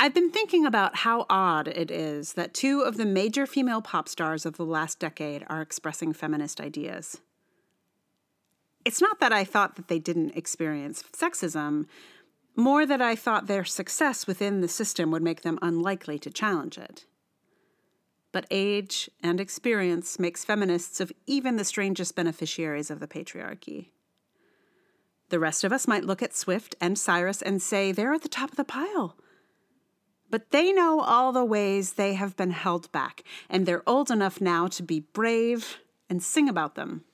I've 0.00 0.14
been 0.14 0.30
thinking 0.30 0.66
about 0.66 0.96
how 0.96 1.24
odd 1.30 1.68
it 1.68 1.90
is 1.90 2.32
that 2.32 2.52
two 2.52 2.80
of 2.80 2.96
the 2.96 3.06
major 3.06 3.46
female 3.46 3.80
pop 3.80 4.08
stars 4.08 4.44
of 4.44 4.56
the 4.56 4.64
last 4.64 4.98
decade 4.98 5.44
are 5.48 5.62
expressing 5.62 6.12
feminist 6.12 6.60
ideas. 6.60 7.20
It's 8.84 9.00
not 9.00 9.20
that 9.20 9.32
I 9.32 9.44
thought 9.44 9.76
that 9.76 9.88
they 9.88 9.98
didn't 9.98 10.36
experience 10.36 11.04
sexism, 11.12 11.86
more 12.56 12.84
that 12.84 13.00
I 13.00 13.14
thought 13.14 13.46
their 13.46 13.64
success 13.64 14.26
within 14.26 14.60
the 14.60 14.68
system 14.68 15.10
would 15.10 15.22
make 15.22 15.42
them 15.42 15.58
unlikely 15.62 16.18
to 16.20 16.30
challenge 16.30 16.76
it. 16.76 17.06
But 18.32 18.46
age 18.50 19.08
and 19.22 19.40
experience 19.40 20.18
makes 20.18 20.44
feminists 20.44 21.00
of 21.00 21.12
even 21.26 21.56
the 21.56 21.64
strangest 21.64 22.16
beneficiaries 22.16 22.90
of 22.90 22.98
the 22.98 23.06
patriarchy. 23.06 23.90
The 25.28 25.38
rest 25.38 25.64
of 25.64 25.72
us 25.72 25.88
might 25.88 26.04
look 26.04 26.20
at 26.20 26.34
Swift 26.34 26.74
and 26.80 26.98
Cyrus 26.98 27.42
and 27.42 27.62
say 27.62 27.90
they're 27.92 28.12
at 28.12 28.22
the 28.22 28.28
top 28.28 28.50
of 28.50 28.56
the 28.56 28.64
pile 28.64 29.16
but 30.34 30.50
they 30.50 30.72
know 30.72 30.98
all 30.98 31.30
the 31.30 31.44
ways 31.44 31.92
they 31.92 32.14
have 32.14 32.36
been 32.36 32.50
held 32.50 32.90
back, 32.90 33.22
and 33.48 33.66
they're 33.66 33.88
old 33.88 34.10
enough 34.10 34.40
now 34.40 34.66
to 34.66 34.82
be 34.82 34.98
brave 34.98 35.78
and 36.10 36.20
sing 36.20 36.48
about 36.48 36.74
them. 36.74 37.04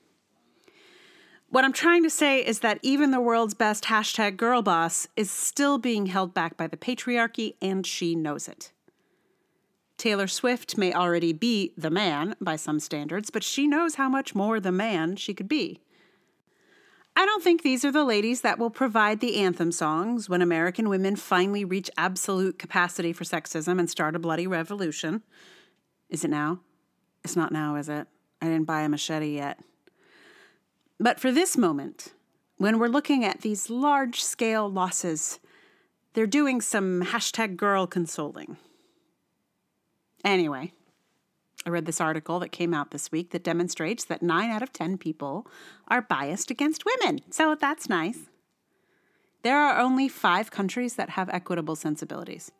What 1.47 1.63
I'm 1.63 1.71
trying 1.71 2.01
to 2.01 2.09
say 2.09 2.43
is 2.43 2.61
that 2.61 2.79
even 2.81 3.11
the 3.11 3.21
world's 3.21 3.53
best 3.53 3.83
hashtag 3.83 4.37
girl 4.37 4.63
boss 4.63 5.07
is 5.15 5.29
still 5.29 5.77
being 5.77 6.07
held 6.07 6.33
back 6.33 6.57
by 6.57 6.65
the 6.65 6.77
patriarchy, 6.77 7.53
and 7.61 7.85
she 7.85 8.15
knows 8.15 8.47
it. 8.47 8.71
Taylor 9.99 10.25
Swift 10.25 10.75
may 10.75 10.91
already 10.91 11.31
be 11.31 11.73
the 11.77 11.91
man 11.91 12.35
by 12.41 12.55
some 12.55 12.79
standards, 12.79 13.29
but 13.29 13.43
she 13.43 13.67
knows 13.67 13.93
how 13.93 14.09
much 14.09 14.33
more 14.33 14.59
the 14.59 14.71
man 14.71 15.15
she 15.15 15.35
could 15.35 15.47
be. 15.47 15.79
I 17.15 17.25
don't 17.25 17.43
think 17.43 17.61
these 17.61 17.83
are 17.83 17.91
the 17.91 18.05
ladies 18.05 18.41
that 18.41 18.57
will 18.57 18.69
provide 18.69 19.19
the 19.19 19.37
anthem 19.37 19.71
songs 19.71 20.29
when 20.29 20.41
American 20.41 20.89
women 20.89 21.15
finally 21.15 21.65
reach 21.65 21.89
absolute 21.97 22.57
capacity 22.57 23.11
for 23.13 23.25
sexism 23.25 23.79
and 23.79 23.89
start 23.89 24.15
a 24.15 24.19
bloody 24.19 24.47
revolution. 24.47 25.21
Is 26.09 26.23
it 26.23 26.29
now? 26.29 26.61
It's 27.23 27.35
not 27.35 27.51
now, 27.51 27.75
is 27.75 27.89
it? 27.89 28.07
I 28.41 28.45
didn't 28.45 28.65
buy 28.65 28.81
a 28.81 28.89
machete 28.89 29.35
yet. 29.35 29.59
But 30.99 31.19
for 31.19 31.31
this 31.31 31.57
moment, 31.57 32.13
when 32.57 32.79
we're 32.79 32.87
looking 32.87 33.25
at 33.25 33.41
these 33.41 33.69
large 33.69 34.23
scale 34.23 34.69
losses, 34.69 35.39
they're 36.13 36.27
doing 36.27 36.61
some 36.61 37.01
hashtag 37.03 37.57
girl 37.57 37.87
consoling. 37.87 38.57
Anyway, 40.23 40.73
I 41.65 41.69
read 41.69 41.85
this 41.85 42.01
article 42.01 42.39
that 42.39 42.51
came 42.51 42.73
out 42.73 42.91
this 42.91 43.11
week 43.11 43.31
that 43.31 43.43
demonstrates 43.43 44.03
that 44.05 44.23
nine 44.23 44.49
out 44.49 44.63
of 44.63 44.73
10 44.73 44.97
people 44.97 45.47
are 45.87 46.01
biased 46.01 46.49
against 46.49 46.85
women. 46.85 47.21
So 47.29 47.55
that's 47.55 47.87
nice. 47.87 48.29
There 49.43 49.57
are 49.57 49.79
only 49.79 50.07
five 50.07 50.51
countries 50.51 50.95
that 50.95 51.11
have 51.11 51.29
equitable 51.29 51.75
sensibilities. 51.75 52.51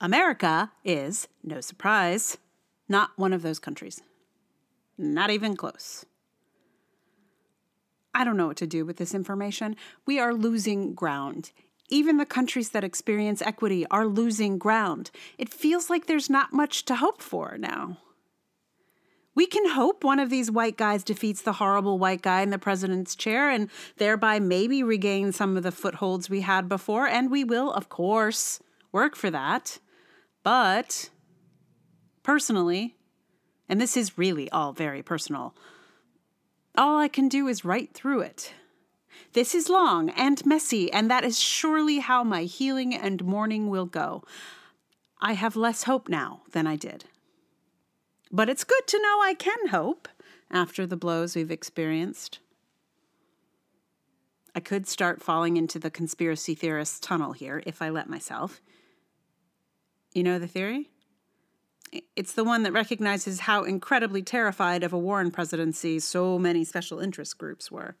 America 0.00 0.72
is, 0.84 1.28
no 1.42 1.60
surprise, 1.60 2.38
not 2.88 3.10
one 3.16 3.32
of 3.32 3.42
those 3.42 3.58
countries. 3.58 4.02
Not 4.98 5.30
even 5.30 5.56
close. 5.56 6.06
I 8.14 8.24
don't 8.24 8.36
know 8.36 8.46
what 8.46 8.56
to 8.58 8.66
do 8.66 8.86
with 8.86 8.96
this 8.96 9.14
information. 9.14 9.76
We 10.06 10.18
are 10.18 10.32
losing 10.32 10.94
ground. 10.94 11.52
Even 11.90 12.16
the 12.16 12.26
countries 12.26 12.70
that 12.70 12.84
experience 12.84 13.42
equity 13.42 13.86
are 13.90 14.06
losing 14.06 14.58
ground. 14.58 15.10
It 15.36 15.52
feels 15.52 15.90
like 15.90 16.06
there's 16.06 16.30
not 16.30 16.52
much 16.52 16.84
to 16.86 16.96
hope 16.96 17.20
for 17.20 17.56
now. 17.58 17.98
We 19.36 19.46
can 19.46 19.68
hope 19.68 20.02
one 20.02 20.18
of 20.18 20.30
these 20.30 20.50
white 20.50 20.78
guys 20.78 21.04
defeats 21.04 21.42
the 21.42 21.52
horrible 21.52 21.98
white 21.98 22.22
guy 22.22 22.40
in 22.40 22.48
the 22.48 22.58
president's 22.58 23.14
chair 23.14 23.50
and 23.50 23.70
thereby 23.98 24.40
maybe 24.40 24.82
regain 24.82 25.30
some 25.30 25.58
of 25.58 25.62
the 25.62 25.70
footholds 25.70 26.30
we 26.30 26.40
had 26.40 26.70
before. 26.70 27.06
And 27.06 27.30
we 27.30 27.44
will, 27.44 27.70
of 27.70 27.90
course, 27.90 28.60
work 28.92 29.14
for 29.14 29.30
that. 29.30 29.78
But 30.42 31.10
personally, 32.22 32.96
and 33.68 33.78
this 33.78 33.94
is 33.94 34.16
really 34.16 34.50
all 34.50 34.72
very 34.72 35.02
personal, 35.02 35.54
all 36.78 36.96
I 36.98 37.08
can 37.08 37.28
do 37.28 37.46
is 37.46 37.64
write 37.64 37.92
through 37.92 38.20
it. 38.20 38.54
This 39.34 39.54
is 39.54 39.68
long 39.68 40.08
and 40.10 40.44
messy, 40.46 40.90
and 40.90 41.10
that 41.10 41.24
is 41.24 41.38
surely 41.38 41.98
how 41.98 42.24
my 42.24 42.44
healing 42.44 42.94
and 42.94 43.22
mourning 43.22 43.68
will 43.68 43.86
go. 43.86 44.24
I 45.20 45.34
have 45.34 45.56
less 45.56 45.82
hope 45.82 46.08
now 46.08 46.42
than 46.52 46.66
I 46.66 46.76
did. 46.76 47.04
But 48.30 48.48
it's 48.48 48.64
good 48.64 48.86
to 48.88 49.00
know 49.00 49.20
I 49.22 49.34
can 49.34 49.68
hope 49.68 50.08
after 50.50 50.86
the 50.86 50.96
blows 50.96 51.36
we've 51.36 51.50
experienced. 51.50 52.40
I 54.54 54.60
could 54.60 54.86
start 54.86 55.22
falling 55.22 55.56
into 55.56 55.78
the 55.78 55.90
conspiracy 55.90 56.54
theorist 56.54 57.02
tunnel 57.02 57.32
here 57.32 57.62
if 57.66 57.82
I 57.82 57.90
let 57.90 58.08
myself. 58.08 58.60
You 60.14 60.22
know 60.22 60.38
the 60.38 60.46
theory? 60.46 60.88
It's 62.16 62.32
the 62.32 62.42
one 62.42 62.62
that 62.62 62.72
recognizes 62.72 63.40
how 63.40 63.64
incredibly 63.64 64.22
terrified 64.22 64.82
of 64.82 64.92
a 64.92 64.98
Warren 64.98 65.30
presidency 65.30 65.98
so 65.98 66.38
many 66.38 66.64
special 66.64 66.98
interest 66.98 67.38
groups 67.38 67.70
were. 67.70 67.96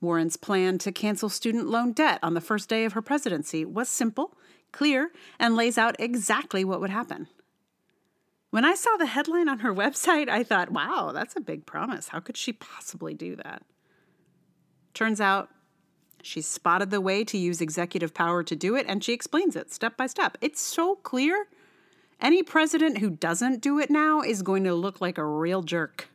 Warren's 0.00 0.36
plan 0.36 0.78
to 0.78 0.92
cancel 0.92 1.28
student 1.28 1.66
loan 1.66 1.92
debt 1.92 2.18
on 2.22 2.34
the 2.34 2.40
first 2.40 2.68
day 2.68 2.84
of 2.84 2.94
her 2.94 3.02
presidency 3.02 3.64
was 3.64 3.88
simple, 3.88 4.36
clear, 4.72 5.12
and 5.38 5.54
lays 5.54 5.78
out 5.78 5.94
exactly 5.98 6.64
what 6.64 6.80
would 6.80 6.90
happen. 6.90 7.28
When 8.54 8.64
I 8.64 8.76
saw 8.76 8.96
the 8.96 9.06
headline 9.06 9.48
on 9.48 9.58
her 9.58 9.74
website, 9.74 10.28
I 10.28 10.44
thought, 10.44 10.70
wow, 10.70 11.10
that's 11.12 11.34
a 11.34 11.40
big 11.40 11.66
promise. 11.66 12.10
How 12.10 12.20
could 12.20 12.36
she 12.36 12.52
possibly 12.52 13.12
do 13.12 13.34
that? 13.34 13.64
Turns 14.94 15.20
out 15.20 15.48
she 16.22 16.40
spotted 16.40 16.92
the 16.92 17.00
way 17.00 17.24
to 17.24 17.36
use 17.36 17.60
executive 17.60 18.14
power 18.14 18.44
to 18.44 18.54
do 18.54 18.76
it, 18.76 18.86
and 18.88 19.02
she 19.02 19.12
explains 19.12 19.56
it 19.56 19.72
step 19.72 19.96
by 19.96 20.06
step. 20.06 20.38
It's 20.40 20.60
so 20.60 20.94
clear 20.94 21.48
any 22.20 22.44
president 22.44 22.98
who 22.98 23.10
doesn't 23.10 23.60
do 23.60 23.80
it 23.80 23.90
now 23.90 24.20
is 24.20 24.42
going 24.42 24.62
to 24.62 24.74
look 24.74 25.00
like 25.00 25.18
a 25.18 25.26
real 25.26 25.62
jerk. 25.62 26.08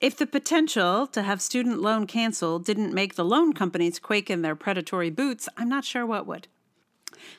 If 0.00 0.16
the 0.16 0.24
potential 0.24 1.08
to 1.08 1.22
have 1.22 1.42
student 1.42 1.80
loan 1.82 2.06
canceled 2.06 2.64
didn't 2.64 2.94
make 2.94 3.16
the 3.16 3.24
loan 3.24 3.54
companies 3.54 3.98
quake 3.98 4.30
in 4.30 4.42
their 4.42 4.54
predatory 4.54 5.10
boots, 5.10 5.48
I'm 5.56 5.68
not 5.68 5.84
sure 5.84 6.06
what 6.06 6.28
would. 6.28 6.46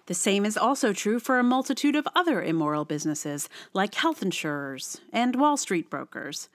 The 0.05 0.13
same 0.13 0.45
is 0.45 0.57
also 0.57 0.93
true 0.93 1.19
for 1.19 1.39
a 1.39 1.43
multitude 1.43 1.95
of 1.95 2.07
other 2.15 2.41
immoral 2.41 2.85
businesses, 2.85 3.49
like 3.73 3.95
health 3.95 4.21
insurers 4.21 5.01
and 5.11 5.35
Wall 5.35 5.57
Street 5.57 5.89
brokers, 5.89 6.49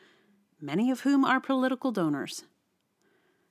many 0.61 0.91
of 0.91 1.01
whom 1.01 1.25
are 1.25 1.41
political 1.41 1.93
donors. 1.93 2.45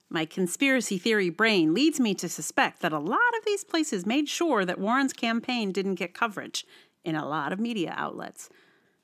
My 0.10 0.26
conspiracy 0.26 0.98
theory 0.98 1.30
brain 1.30 1.74
leads 1.74 2.00
me 2.00 2.14
to 2.16 2.30
suspect 2.30 2.82
that 2.82 2.94
a 2.94 3.00
lot 3.00 3.20
of 3.38 3.46
these 3.46 3.64
places 3.64 4.06
made 4.06 4.30
sure 4.30 4.64
that 4.64 4.80
Warren's 4.80 5.14
campaign 5.14 5.72
didn't 5.72 5.96
get 5.96 6.14
coverage 6.14 6.68
in 7.04 7.16
a 7.16 7.28
lot 7.28 7.52
of 7.52 7.60
media 7.60 7.94
outlets. 7.98 8.50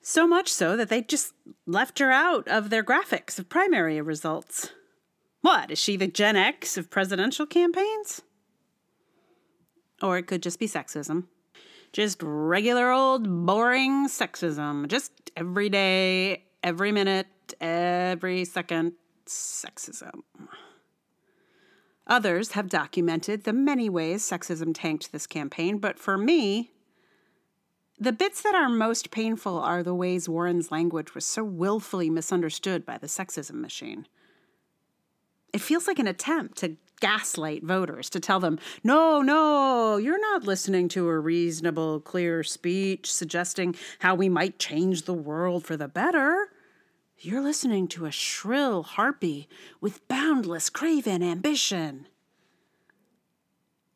So 0.01 0.27
much 0.27 0.49
so 0.49 0.77
that 0.77 0.89
they 0.89 1.01
just 1.01 1.34
left 1.65 1.99
her 1.99 2.12
out 2.12 2.47
of 2.47 2.69
their 2.69 2.84
graphics 2.84 3.39
of 3.39 3.49
primary 3.49 3.99
results. 4.01 4.69
What, 5.41 5.71
is 5.71 5.80
she 5.80 5.97
the 5.97 6.08
Gen 6.08 6.36
X 6.36 6.77
of 6.77 6.89
presidential 6.89 7.45
campaigns? 7.45 8.21
Or 10.01 10.17
it 10.17 10.27
could 10.27 10.43
just 10.43 10.59
be 10.59 10.67
sexism. 10.67 11.25
Just 11.91 12.21
regular 12.21 12.91
old 12.91 13.45
boring 13.45 14.07
sexism. 14.07 14.88
Just 14.88 15.12
every 15.35 15.69
day, 15.69 16.45
every 16.63 16.91
minute, 16.91 17.27
every 17.59 18.45
second 18.45 18.93
sexism. 19.25 20.21
Others 22.07 22.51
have 22.51 22.69
documented 22.69 23.43
the 23.43 23.53
many 23.53 23.88
ways 23.88 24.23
sexism 24.23 24.71
tanked 24.73 25.12
this 25.12 25.27
campaign, 25.27 25.77
but 25.77 25.99
for 25.99 26.17
me, 26.17 26.71
the 27.99 28.12
bits 28.12 28.41
that 28.41 28.55
are 28.55 28.69
most 28.69 29.12
painful 29.12 29.59
are 29.59 29.83
the 29.83 29.93
ways 29.93 30.29
Warren's 30.29 30.71
language 30.71 31.13
was 31.13 31.25
so 31.25 31.43
willfully 31.43 32.09
misunderstood 32.09 32.85
by 32.85 32.97
the 32.97 33.07
sexism 33.07 33.55
machine. 33.55 34.07
It 35.53 35.62
feels 35.62 35.85
like 35.88 35.99
an 35.99 36.07
attempt 36.07 36.57
to 36.59 36.77
gaslight 36.99 37.63
voters, 37.63 38.09
to 38.12 38.19
tell 38.19 38.39
them, 38.39 38.59
no, 38.83 39.21
no, 39.21 39.97
you're 39.97 40.19
not 40.19 40.43
listening 40.43 40.88
to 40.89 41.07
a 41.07 41.19
reasonable, 41.19 41.99
clear 41.99 42.43
speech 42.43 43.12
suggesting 43.12 43.75
how 43.99 44.15
we 44.15 44.29
might 44.29 44.59
change 44.59 45.03
the 45.03 45.13
world 45.13 45.65
for 45.65 45.77
the 45.77 45.88
better. 45.88 46.49
You're 47.17 47.41
listening 47.41 47.88
to 47.89 48.05
a 48.05 48.12
shrill 48.12 48.83
harpy 48.83 49.49
with 49.81 50.07
boundless, 50.07 50.69
craven 50.69 51.21
ambition. 51.21 52.07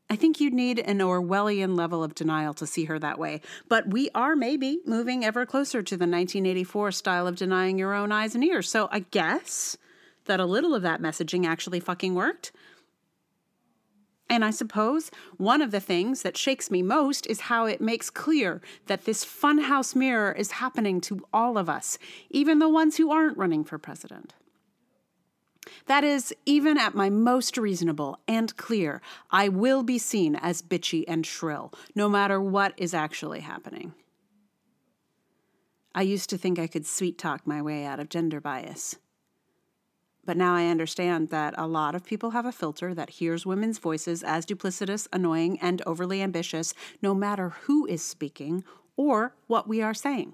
I 0.10 0.16
think 0.16 0.40
you'd 0.40 0.54
need 0.54 0.78
an 0.78 1.00
Orwellian 1.00 1.76
level 1.76 2.04
of 2.04 2.14
denial 2.14 2.54
to 2.56 2.68
see 2.68 2.86
her 2.86 3.00
that 3.00 3.18
way. 3.18 3.42
But 3.68 3.88
we 3.88 4.10
are 4.14 4.36
maybe 4.36 4.80
moving 4.86 5.26
ever 5.26 5.46
closer 5.46 5.82
to 5.82 5.98
the 5.98 6.04
1984 6.04 6.92
style 6.92 7.26
of 7.26 7.36
denying 7.36 7.80
your 7.80 7.94
own 7.94 8.12
eyes 8.12 8.36
and 8.36 8.44
ears. 8.44 8.70
So 8.70 8.90
I 8.92 9.00
guess 9.00 9.76
that 10.26 10.40
a 10.40 10.46
little 10.46 10.76
of 10.76 10.84
that 10.84 11.02
messaging 11.02 11.48
actually 11.48 11.80
fucking 11.80 12.14
worked. 12.14 12.52
And 14.30 14.44
I 14.44 14.52
suppose 14.52 15.12
one 15.38 15.62
of 15.62 15.72
the 15.72 15.80
things 15.80 16.22
that 16.22 16.38
shakes 16.38 16.72
me 16.72 16.82
most 16.82 17.28
is 17.28 17.42
how 17.42 17.66
it 17.66 17.82
makes 17.82 18.10
clear 18.10 18.62
that 18.88 19.06
this 19.06 19.24
funhouse 19.24 19.96
mirror 19.96 20.32
is 20.32 20.52
happening 20.52 21.02
to 21.02 21.26
all 21.34 21.58
of 21.58 21.70
us, 21.70 21.98
even 22.30 22.60
the 22.60 22.70
ones 22.70 22.98
who 22.98 23.12
aren't 23.12 23.38
running 23.38 23.64
for 23.64 23.78
president. 23.78 24.34
That 25.86 26.04
is, 26.04 26.34
even 26.46 26.78
at 26.78 26.96
my 26.96 27.10
most 27.10 27.58
reasonable 27.58 28.20
and 28.28 28.56
clear, 28.58 29.02
I 29.32 29.50
will 29.50 29.84
be 29.84 29.98
seen 29.98 30.36
as 30.36 30.62
bitchy 30.62 31.06
and 31.08 31.26
shrill, 31.26 31.74
no 31.96 32.10
matter 32.10 32.42
what 32.42 32.74
is 32.78 32.94
actually 32.94 33.42
happening. 33.42 33.94
I 35.96 36.02
used 36.02 36.30
to 36.32 36.38
think 36.38 36.58
I 36.58 36.68
could 36.68 36.86
sweet 36.86 37.18
talk 37.18 37.46
my 37.46 37.62
way 37.62 37.86
out 37.86 38.00
of 38.00 38.10
gender 38.10 38.42
bias. 38.42 38.98
But 40.26 40.38
now 40.38 40.56
I 40.56 40.68
understand 40.68 41.30
that 41.30 41.54
a 41.58 41.68
lot 41.68 41.96
of 41.96 42.06
people 42.06 42.32
have 42.32 42.46
a 42.46 42.52
filter 42.52 42.94
that 42.94 43.12
hears 43.12 43.46
women's 43.46 43.78
voices 43.78 44.24
as 44.24 44.46
duplicitous, 44.46 45.08
annoying, 45.12 45.60
and 45.60 45.82
overly 45.86 46.22
ambitious, 46.22 46.74
no 47.02 47.14
matter 47.14 47.50
who 47.64 47.86
is 47.88 48.02
speaking 48.02 48.64
or 48.96 49.36
what 49.48 49.68
we 49.68 49.82
are 49.82 49.94
saying. 49.94 50.34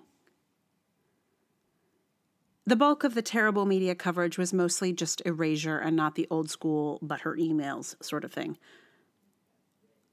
The 2.67 2.75
bulk 2.75 3.03
of 3.03 3.15
the 3.15 3.23
terrible 3.23 3.65
media 3.65 3.95
coverage 3.95 4.37
was 4.37 4.53
mostly 4.53 4.93
just 4.93 5.23
erasure 5.25 5.79
and 5.79 5.95
not 5.95 6.13
the 6.13 6.27
old 6.29 6.51
school, 6.51 6.99
but 7.01 7.21
her 7.21 7.35
emails 7.35 7.95
sort 8.03 8.23
of 8.23 8.31
thing. 8.31 8.59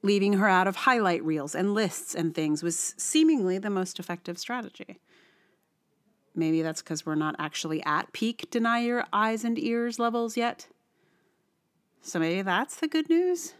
Leaving 0.01 0.35
her 0.35 0.49
out 0.49 0.67
of 0.67 0.77
highlight 0.77 1.23
reels 1.23 1.55
and 1.55 1.75
lists 1.75 2.15
and 2.15 2.35
things 2.35 2.63
was 2.63 2.95
seemingly 2.97 3.59
the 3.59 3.69
most 3.69 3.99
effective 3.99 4.39
strategy. 4.39 5.01
Maybe 6.37 6.63
that's 6.63 6.83
because 6.83 7.07
we're 7.07 7.15
not 7.15 7.35
actually 7.39 7.83
at 7.85 8.13
peak 8.13 8.49
deny 8.51 8.81
your 8.81 9.05
eyes 9.13 9.43
and 9.43 9.59
ears 9.59 9.99
levels 9.99 10.37
yet. 10.37 10.69
So 12.03 12.19
maybe 12.19 12.43
that's 12.43 12.77
the 12.77 12.87
good 12.87 13.09
news. 13.09 13.55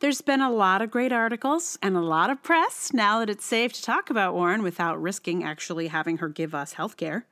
There's 0.00 0.22
been 0.22 0.40
a 0.40 0.50
lot 0.50 0.82
of 0.82 0.90
great 0.90 1.12
articles 1.12 1.78
and 1.82 1.96
a 1.96 2.00
lot 2.00 2.30
of 2.30 2.42
press 2.42 2.92
now 2.92 3.20
that 3.20 3.30
it's 3.30 3.44
safe 3.44 3.72
to 3.74 3.82
talk 3.82 4.10
about 4.10 4.34
Warren 4.34 4.62
without 4.62 5.00
risking 5.00 5.44
actually 5.44 5.88
having 5.88 6.18
her 6.18 6.28
give 6.28 6.54
us 6.54 6.72
health 6.72 6.96
care. 6.96 7.26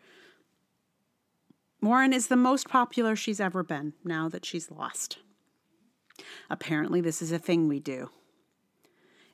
Warren 1.81 2.13
is 2.13 2.29
the 2.29 2.37
most 2.37 2.69
popular 2.69 3.17
she's 3.17 3.41
ever 3.41 3.65
been 3.65 3.95
now 4.05 4.29
that 4.29 4.47
she's 4.47 4.71
lost. 4.71 5.19
Apparently, 6.49 7.01
this 7.01 7.21
is 7.21 7.33
a 7.33 7.39
thing 7.39 7.67
we 7.67 7.81
do. 7.81 8.11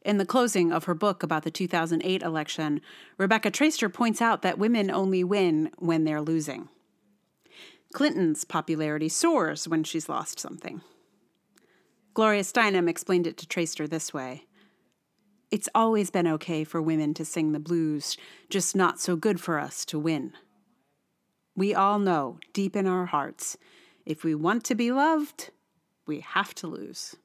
In 0.03 0.19
the 0.19 0.27
closing 0.27 0.73
of 0.73 0.85
her 0.85 0.95
book 0.95 1.23
about 1.23 1.43
the 1.43 1.51
2008 1.51 2.23
election, 2.23 2.81
Rebecca 3.17 3.51
Traister 3.51 3.93
points 3.93 4.23
out 4.23 4.43
that 4.43 4.59
women 4.59 4.91
only 4.91 5.25
win 5.25 5.71
when 5.79 6.05
they're 6.05 6.23
losing. 6.23 6.69
Clinton's 7.93 8.45
popularity 8.45 9.09
soars 9.09 9.67
when 9.67 9.83
she's 9.83 10.09
lost 10.09 10.39
something. 10.39 10.83
Gloria 12.15 12.43
Steinem 12.43 12.89
explained 12.89 13.27
it 13.27 13.37
to 13.39 13.47
Traister 13.47 13.89
this 13.89 14.13
way 14.13 14.45
It's 15.51 15.69
always 15.75 16.11
been 16.11 16.27
okay 16.27 16.65
for 16.65 16.83
women 16.83 17.15
to 17.15 17.25
sing 17.25 17.53
the 17.53 17.61
blues, 17.61 18.17
just 18.51 18.77
not 18.77 19.01
so 19.01 19.17
good 19.17 19.41
for 19.41 19.59
us 19.59 19.85
to 19.87 19.99
win. 19.99 20.33
We 21.57 21.75
all 21.75 21.99
know, 21.99 22.39
deep 22.53 22.77
in 22.77 22.87
our 22.87 23.07
hearts, 23.07 23.57
if 24.07 24.23
we 24.23 24.35
want 24.35 24.65
to 24.65 24.75
be 24.75 24.93
loved, 24.93 25.51
we 26.07 26.21
have 26.21 26.55
to 26.57 26.67
lose. 26.67 27.17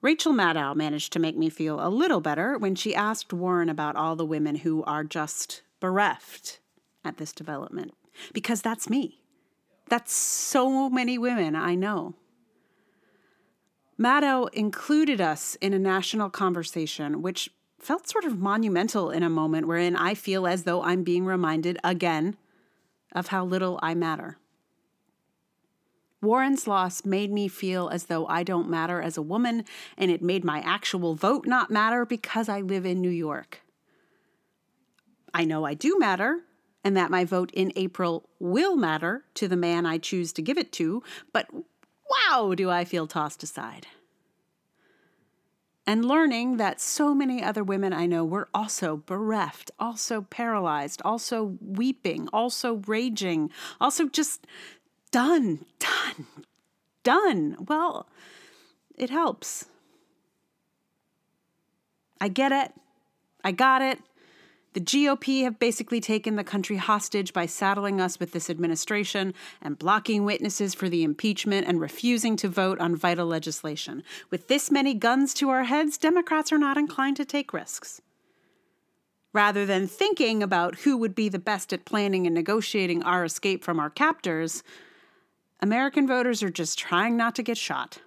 Rachel 0.00 0.32
Maddow 0.32 0.74
managed 0.74 1.12
to 1.12 1.18
make 1.18 1.36
me 1.36 1.50
feel 1.50 1.84
a 1.84 1.90
little 1.90 2.20
better 2.20 2.56
when 2.56 2.76
she 2.76 2.94
asked 2.94 3.32
Warren 3.32 3.68
about 3.68 3.96
all 3.96 4.14
the 4.14 4.24
women 4.24 4.56
who 4.56 4.84
are 4.84 5.02
just 5.02 5.62
bereft 5.80 6.60
at 7.04 7.16
this 7.16 7.32
development, 7.32 7.94
because 8.32 8.62
that's 8.62 8.88
me. 8.88 9.20
That's 9.88 10.12
so 10.12 10.88
many 10.88 11.18
women 11.18 11.56
I 11.56 11.74
know. 11.74 12.14
Maddow 13.98 14.48
included 14.52 15.20
us 15.20 15.56
in 15.56 15.72
a 15.72 15.78
national 15.78 16.30
conversation, 16.30 17.20
which 17.20 17.50
felt 17.80 18.08
sort 18.08 18.24
of 18.24 18.38
monumental 18.38 19.10
in 19.10 19.24
a 19.24 19.30
moment 19.30 19.66
wherein 19.66 19.96
I 19.96 20.14
feel 20.14 20.46
as 20.46 20.62
though 20.62 20.82
I'm 20.82 21.02
being 21.02 21.24
reminded 21.24 21.78
again 21.82 22.36
of 23.12 23.28
how 23.28 23.44
little 23.44 23.80
I 23.82 23.94
matter. 23.94 24.38
Warren's 26.20 26.66
loss 26.66 27.04
made 27.04 27.30
me 27.30 27.46
feel 27.46 27.88
as 27.88 28.04
though 28.04 28.26
I 28.26 28.42
don't 28.42 28.68
matter 28.68 29.00
as 29.00 29.16
a 29.16 29.22
woman, 29.22 29.64
and 29.96 30.10
it 30.10 30.22
made 30.22 30.44
my 30.44 30.60
actual 30.60 31.14
vote 31.14 31.46
not 31.46 31.70
matter 31.70 32.04
because 32.04 32.48
I 32.48 32.60
live 32.60 32.84
in 32.84 33.00
New 33.00 33.08
York. 33.10 33.62
I 35.32 35.44
know 35.44 35.64
I 35.64 35.74
do 35.74 35.96
matter, 35.98 36.40
and 36.82 36.96
that 36.96 37.10
my 37.10 37.24
vote 37.24 37.50
in 37.52 37.72
April 37.76 38.28
will 38.40 38.76
matter 38.76 39.24
to 39.34 39.46
the 39.46 39.56
man 39.56 39.86
I 39.86 39.98
choose 39.98 40.32
to 40.34 40.42
give 40.42 40.58
it 40.58 40.72
to, 40.72 41.02
but 41.32 41.48
wow, 42.10 42.54
do 42.56 42.70
I 42.70 42.84
feel 42.84 43.06
tossed 43.06 43.42
aside. 43.42 43.86
And 45.86 46.04
learning 46.04 46.58
that 46.58 46.82
so 46.82 47.14
many 47.14 47.42
other 47.42 47.64
women 47.64 47.94
I 47.94 48.04
know 48.04 48.22
were 48.22 48.48
also 48.52 49.02
bereft, 49.06 49.70
also 49.80 50.20
paralyzed, 50.20 51.00
also 51.02 51.56
weeping, 51.62 52.28
also 52.30 52.82
raging, 52.86 53.50
also 53.80 54.06
just 54.06 54.46
done, 55.10 55.64
done, 55.78 56.26
done. 57.02 57.56
Well, 57.66 58.08
it 58.96 59.10
helps. 59.10 59.66
I 62.20 62.28
get 62.28 62.52
it. 62.52 62.72
I 63.44 63.52
got 63.52 63.82
it. 63.82 63.98
The 64.74 64.80
GOP 64.80 65.42
have 65.44 65.58
basically 65.58 66.00
taken 66.00 66.36
the 66.36 66.44
country 66.44 66.76
hostage 66.76 67.32
by 67.32 67.46
saddling 67.46 68.00
us 68.00 68.20
with 68.20 68.32
this 68.32 68.50
administration 68.50 69.34
and 69.62 69.78
blocking 69.78 70.24
witnesses 70.24 70.74
for 70.74 70.88
the 70.88 71.02
impeachment 71.02 71.66
and 71.66 71.80
refusing 71.80 72.36
to 72.36 72.48
vote 72.48 72.78
on 72.78 72.94
vital 72.94 73.26
legislation. 73.26 74.04
With 74.30 74.48
this 74.48 74.70
many 74.70 74.94
guns 74.94 75.32
to 75.34 75.48
our 75.48 75.64
heads, 75.64 75.96
Democrats 75.96 76.52
are 76.52 76.58
not 76.58 76.76
inclined 76.76 77.16
to 77.16 77.24
take 77.24 77.52
risks. 77.52 78.02
Rather 79.32 79.64
than 79.66 79.86
thinking 79.86 80.42
about 80.42 80.80
who 80.80 80.96
would 80.96 81.14
be 81.14 81.28
the 81.28 81.38
best 81.38 81.72
at 81.72 81.84
planning 81.84 82.26
and 82.26 82.34
negotiating 82.34 83.02
our 83.02 83.24
escape 83.24 83.64
from 83.64 83.80
our 83.80 83.90
captors, 83.90 84.62
American 85.60 86.06
voters 86.06 86.42
are 86.42 86.50
just 86.50 86.78
trying 86.78 87.16
not 87.16 87.34
to 87.34 87.42
get 87.42 87.58
shot. 87.58 87.98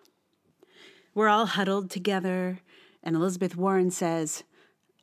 We're 1.13 1.27
all 1.27 1.45
huddled 1.45 1.89
together, 1.89 2.59
and 3.03 3.15
Elizabeth 3.15 3.55
Warren 3.55 3.91
says, 3.91 4.43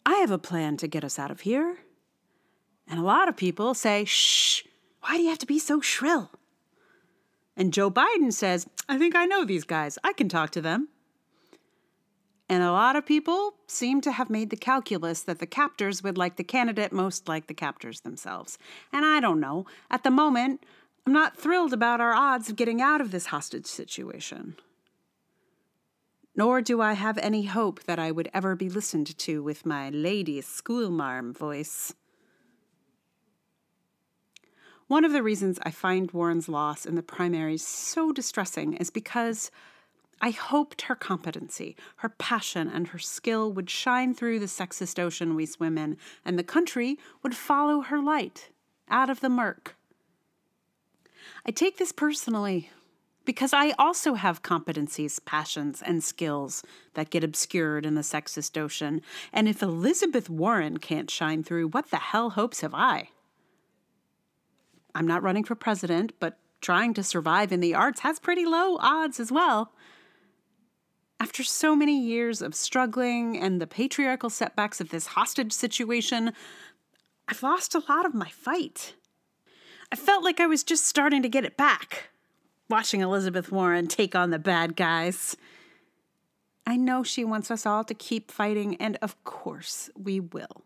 I 0.06 0.14
have 0.16 0.30
a 0.30 0.38
plan 0.38 0.78
to 0.78 0.88
get 0.88 1.04
us 1.04 1.18
out 1.18 1.30
of 1.30 1.40
here. 1.40 1.78
And 2.88 2.98
a 2.98 3.02
lot 3.02 3.28
of 3.28 3.36
people 3.36 3.74
say, 3.74 4.06
shh, 4.06 4.62
why 5.02 5.16
do 5.16 5.22
you 5.22 5.28
have 5.28 5.38
to 5.38 5.46
be 5.46 5.58
so 5.58 5.80
shrill? 5.82 6.30
And 7.56 7.74
Joe 7.74 7.90
Biden 7.90 8.32
says, 8.32 8.66
I 8.88 8.96
think 8.96 9.14
I 9.14 9.26
know 9.26 9.44
these 9.44 9.64
guys. 9.64 9.98
I 10.02 10.14
can 10.14 10.28
talk 10.28 10.50
to 10.50 10.62
them. 10.62 10.88
And 12.48 12.62
a 12.62 12.72
lot 12.72 12.96
of 12.96 13.04
people 13.04 13.54
seem 13.66 14.00
to 14.00 14.12
have 14.12 14.30
made 14.30 14.48
the 14.48 14.56
calculus 14.56 15.20
that 15.22 15.38
the 15.38 15.46
captors 15.46 16.02
would 16.02 16.16
like 16.16 16.36
the 16.36 16.44
candidate 16.44 16.92
most 16.92 17.28
like 17.28 17.46
the 17.46 17.52
captors 17.52 18.00
themselves. 18.00 18.56
And 18.90 19.04
I 19.04 19.20
don't 19.20 19.40
know. 19.40 19.66
At 19.90 20.02
the 20.02 20.10
moment, 20.10 20.64
I'm 21.08 21.14
not 21.14 21.38
thrilled 21.38 21.72
about 21.72 22.02
our 22.02 22.12
odds 22.12 22.50
of 22.50 22.56
getting 22.56 22.82
out 22.82 23.00
of 23.00 23.12
this 23.12 23.24
hostage 23.24 23.64
situation 23.64 24.56
nor 26.36 26.60
do 26.60 26.82
I 26.82 26.92
have 26.92 27.16
any 27.16 27.44
hope 27.44 27.82
that 27.84 27.98
I 27.98 28.10
would 28.10 28.28
ever 28.34 28.54
be 28.54 28.68
listened 28.68 29.16
to 29.16 29.42
with 29.42 29.64
my 29.64 29.88
lady 29.88 30.38
schoolmarm 30.42 31.32
voice. 31.32 31.94
One 34.86 35.02
of 35.02 35.12
the 35.12 35.22
reasons 35.22 35.58
I 35.62 35.70
find 35.70 36.12
Warren's 36.12 36.46
loss 36.46 36.84
in 36.84 36.94
the 36.94 37.02
primaries 37.02 37.66
so 37.66 38.12
distressing 38.12 38.74
is 38.74 38.90
because 38.90 39.50
I 40.20 40.28
hoped 40.30 40.82
her 40.82 40.94
competency, 40.94 41.74
her 41.96 42.10
passion, 42.10 42.68
and 42.68 42.88
her 42.88 42.98
skill 42.98 43.50
would 43.54 43.70
shine 43.70 44.12
through 44.12 44.40
the 44.40 44.46
sexist 44.46 44.98
ocean 44.98 45.34
we 45.34 45.46
swim 45.46 45.78
in, 45.78 45.96
and 46.22 46.38
the 46.38 46.44
country 46.44 46.98
would 47.22 47.34
follow 47.34 47.80
her 47.80 47.98
light 47.98 48.50
out 48.90 49.08
of 49.08 49.20
the 49.20 49.30
murk. 49.30 49.74
I 51.46 51.50
take 51.50 51.78
this 51.78 51.92
personally 51.92 52.70
because 53.24 53.52
I 53.52 53.72
also 53.78 54.14
have 54.14 54.42
competencies, 54.42 55.22
passions, 55.22 55.82
and 55.82 56.02
skills 56.02 56.62
that 56.94 57.10
get 57.10 57.22
obscured 57.22 57.84
in 57.84 57.94
the 57.94 58.00
sexist 58.00 58.56
ocean. 58.56 59.02
And 59.32 59.46
if 59.46 59.62
Elizabeth 59.62 60.30
Warren 60.30 60.78
can't 60.78 61.10
shine 61.10 61.42
through, 61.42 61.68
what 61.68 61.90
the 61.90 61.98
hell 61.98 62.30
hopes 62.30 62.62
have 62.62 62.72
I? 62.72 63.10
I'm 64.94 65.06
not 65.06 65.22
running 65.22 65.44
for 65.44 65.54
president, 65.54 66.14
but 66.18 66.38
trying 66.62 66.94
to 66.94 67.02
survive 67.02 67.52
in 67.52 67.60
the 67.60 67.74
arts 67.74 68.00
has 68.00 68.18
pretty 68.18 68.46
low 68.46 68.78
odds 68.80 69.20
as 69.20 69.30
well. 69.30 69.72
After 71.20 71.44
so 71.44 71.76
many 71.76 72.00
years 72.00 72.40
of 72.40 72.54
struggling 72.54 73.36
and 73.36 73.60
the 73.60 73.66
patriarchal 73.66 74.30
setbacks 74.30 74.80
of 74.80 74.88
this 74.88 75.08
hostage 75.08 75.52
situation, 75.52 76.32
I've 77.28 77.42
lost 77.42 77.74
a 77.74 77.82
lot 77.88 78.06
of 78.06 78.14
my 78.14 78.30
fight. 78.30 78.94
I 79.90 79.96
felt 79.96 80.24
like 80.24 80.40
I 80.40 80.46
was 80.46 80.62
just 80.62 80.84
starting 80.84 81.22
to 81.22 81.28
get 81.28 81.44
it 81.44 81.56
back 81.56 82.10
watching 82.68 83.00
Elizabeth 83.00 83.50
Warren 83.50 83.86
take 83.86 84.14
on 84.14 84.30
the 84.30 84.38
bad 84.38 84.76
guys. 84.76 85.36
I 86.66 86.76
know 86.76 87.02
she 87.02 87.24
wants 87.24 87.50
us 87.50 87.64
all 87.64 87.84
to 87.84 87.94
keep 87.94 88.30
fighting, 88.30 88.76
and 88.76 88.98
of 89.00 89.22
course 89.24 89.88
we 89.96 90.20
will. 90.20 90.62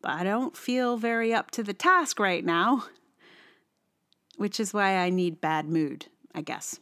But 0.00 0.12
I 0.12 0.24
don't 0.24 0.56
feel 0.56 0.96
very 0.96 1.34
up 1.34 1.50
to 1.52 1.62
the 1.62 1.74
task 1.74 2.18
right 2.18 2.44
now, 2.44 2.84
which 4.36 4.60
is 4.60 4.72
why 4.72 4.96
I 4.96 5.10
need 5.10 5.40
bad 5.40 5.68
mood, 5.68 6.06
I 6.34 6.42
guess. 6.42 6.78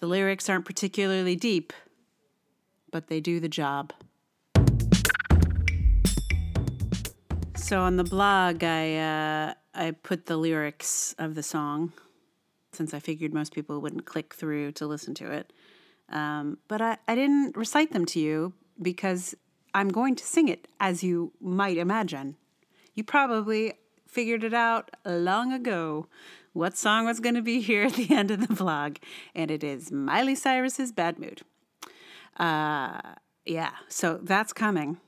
The 0.00 0.06
lyrics 0.06 0.48
aren't 0.48 0.64
particularly 0.64 1.36
deep, 1.36 1.72
but 2.90 3.06
they 3.06 3.20
do 3.20 3.38
the 3.40 3.48
job. 3.48 3.92
So 7.64 7.80
on 7.80 7.96
the 7.96 8.04
blog, 8.04 8.62
I 8.62 8.96
uh, 8.96 9.54
I 9.74 9.92
put 9.92 10.26
the 10.26 10.36
lyrics 10.36 11.14
of 11.18 11.34
the 11.34 11.42
song 11.42 11.94
since 12.72 12.92
I 12.92 12.98
figured 12.98 13.32
most 13.32 13.54
people 13.54 13.80
wouldn't 13.80 14.04
click 14.04 14.34
through 14.34 14.72
to 14.72 14.86
listen 14.86 15.14
to 15.14 15.32
it. 15.32 15.50
Um, 16.10 16.58
but 16.68 16.82
I, 16.82 16.98
I 17.08 17.14
didn't 17.14 17.56
recite 17.56 17.94
them 17.94 18.04
to 18.04 18.20
you 18.20 18.52
because 18.82 19.34
I'm 19.72 19.88
going 19.88 20.14
to 20.16 20.26
sing 20.26 20.48
it 20.48 20.68
as 20.78 21.02
you 21.02 21.32
might 21.40 21.78
imagine. 21.78 22.36
You 22.92 23.02
probably 23.02 23.72
figured 24.06 24.44
it 24.44 24.52
out 24.52 24.90
long 25.06 25.50
ago 25.50 26.06
what 26.52 26.76
song 26.76 27.06
was 27.06 27.18
going 27.18 27.34
to 27.34 27.42
be 27.42 27.62
here 27.62 27.84
at 27.86 27.94
the 27.94 28.14
end 28.14 28.30
of 28.30 28.46
the 28.46 28.54
vlog, 28.54 28.98
and 29.34 29.50
it 29.50 29.64
is 29.64 29.90
Miley 29.90 30.34
Cyrus's 30.34 30.92
Bad 30.92 31.18
Mood. 31.18 31.40
Uh, 32.36 33.00
yeah, 33.46 33.70
so 33.88 34.20
that's 34.22 34.52
coming. 34.52 34.98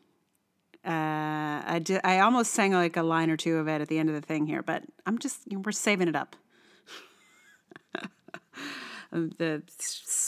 Uh, 0.86 1.62
I 1.66 1.80
did, 1.82 2.00
I 2.04 2.20
almost 2.20 2.52
sang 2.52 2.72
like 2.72 2.96
a 2.96 3.02
line 3.02 3.28
or 3.28 3.36
two 3.36 3.56
of 3.56 3.66
it 3.66 3.80
at 3.80 3.88
the 3.88 3.98
end 3.98 4.08
of 4.08 4.14
the 4.14 4.20
thing 4.20 4.46
here, 4.46 4.62
but 4.62 4.84
I'm 5.04 5.18
just 5.18 5.40
you 5.46 5.56
know, 5.56 5.62
we're 5.64 5.72
saving 5.72 6.08
it 6.08 6.16
up. 6.16 6.36
Um, 9.12 9.30
the 9.38 9.62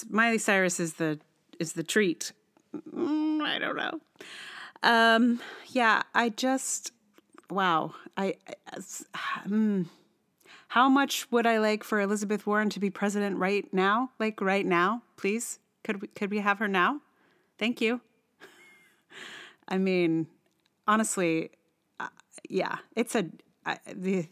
Miley 0.08 0.38
Cyrus 0.38 0.78
is 0.78 0.94
the 0.94 1.18
is 1.58 1.72
the 1.72 1.82
treat. 1.82 2.32
Mm, 2.94 3.42
I 3.42 3.58
don't 3.58 3.76
know. 3.76 4.00
Um, 4.82 5.40
yeah, 5.66 6.02
I 6.14 6.28
just 6.28 6.92
wow. 7.50 7.94
I, 8.16 8.36
I 8.46 8.80
um, 9.44 9.90
how 10.68 10.88
much 10.88 11.30
would 11.30 11.46
I 11.46 11.58
like 11.58 11.82
for 11.82 12.00
Elizabeth 12.00 12.46
Warren 12.46 12.68
to 12.70 12.80
be 12.80 12.90
president 12.90 13.38
right 13.38 13.66
now? 13.72 14.10
Like 14.18 14.40
right 14.40 14.66
now, 14.66 15.02
please. 15.16 15.58
Could 15.84 16.02
we 16.02 16.08
could 16.08 16.30
we 16.30 16.38
have 16.38 16.58
her 16.58 16.68
now? 16.68 17.00
Thank 17.58 17.80
you. 17.80 18.00
I 19.68 19.78
mean, 19.78 20.26
honestly, 20.88 21.50
uh, 22.00 22.08
yeah, 22.48 22.78
it's 22.96 23.14
a. 23.14 23.26
I, 23.66 23.78
the, 23.94 24.26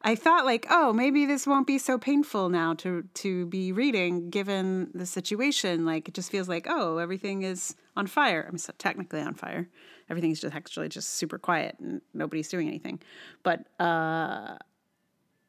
I 0.00 0.14
thought 0.14 0.46
like, 0.46 0.66
oh, 0.70 0.94
maybe 0.94 1.26
this 1.26 1.46
won't 1.46 1.66
be 1.66 1.76
so 1.78 1.98
painful 1.98 2.48
now 2.48 2.72
to 2.74 3.04
to 3.14 3.44
be 3.46 3.70
reading, 3.70 4.30
given 4.30 4.90
the 4.94 5.04
situation. 5.04 5.84
Like, 5.84 6.08
it 6.08 6.14
just 6.14 6.30
feels 6.30 6.48
like, 6.48 6.66
oh, 6.68 6.96
everything 6.96 7.42
is 7.42 7.76
on 7.96 8.06
fire. 8.06 8.46
I'm 8.48 8.56
so 8.56 8.72
technically 8.78 9.20
on 9.20 9.34
fire. 9.34 9.68
Everything's 10.08 10.40
just 10.40 10.54
actually 10.54 10.88
just 10.88 11.10
super 11.10 11.38
quiet 11.38 11.76
and 11.80 12.00
nobody's 12.14 12.48
doing 12.48 12.66
anything. 12.66 13.00
But 13.42 13.66
uh, 13.78 14.56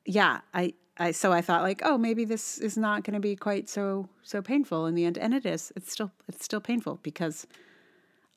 yeah, 0.06 0.42
I 0.54 0.74
I 0.98 1.12
so 1.12 1.32
I 1.32 1.42
thought 1.42 1.62
like, 1.62 1.82
oh, 1.86 1.98
maybe 1.98 2.26
this 2.26 2.58
is 2.58 2.78
not 2.78 3.04
going 3.04 3.14
to 3.14 3.22
be 3.22 3.36
quite 3.38 3.70
so 3.70 4.10
so 4.22 4.42
painful 4.42 4.86
in 4.86 4.96
the 4.96 5.06
end, 5.06 5.18
and 5.18 5.34
it 5.34 5.46
is. 5.46 5.72
It's 5.78 5.92
still 5.92 6.12
it's 6.28 6.44
still 6.44 6.60
painful 6.60 7.00
because 7.04 7.48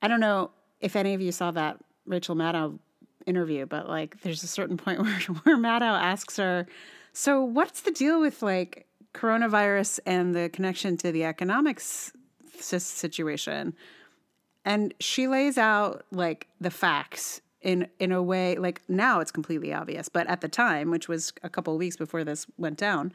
I 0.01 0.07
don't 0.07 0.21
know 0.21 0.53
if 0.81 0.95
any 0.95 1.15
of 1.15 1.21
you 1.21 1.33
saw 1.33 1.51
that 1.53 1.79
Rachel 2.07 2.35
Maddow 2.35 2.79
interview, 3.27 3.67
but 3.67 3.89
like 3.89 4.21
there's 4.23 4.43
a 4.43 4.49
certain 4.49 4.77
point 4.77 5.01
where, 5.03 5.19
where 5.45 5.57
Maddow 5.57 6.01
asks 6.01 6.37
her, 6.37 6.67
So, 7.13 7.43
what's 7.43 7.83
the 7.83 7.91
deal 7.91 8.21
with 8.21 8.43
like 8.43 8.87
coronavirus 9.15 10.01
and 10.07 10.35
the 10.35 10.49
connection 10.49 10.97
to 10.99 11.13
the 11.13 11.25
economics 11.25 12.13
situation? 12.59 13.75
And 14.65 14.95
she 15.01 15.27
lays 15.27 15.59
out 15.59 16.05
like 16.13 16.49
the 16.61 16.71
facts 16.71 17.41
in 17.61 17.89
in 17.99 18.13
a 18.13 18.23
way 18.23 18.57
like 18.57 18.83
now 18.89 19.21
it's 19.21 19.31
completely 19.31 19.73
obvious, 19.73 20.09
but 20.09 20.27
at 20.27 20.41
the 20.41 20.49
time, 20.49 20.91
which 20.91 21.09
was 21.09 21.33
a 21.43 21.49
couple 21.49 21.77
weeks 21.79 21.97
before 21.97 22.25
this 22.25 22.47
went 22.59 22.77
down, 22.77 23.13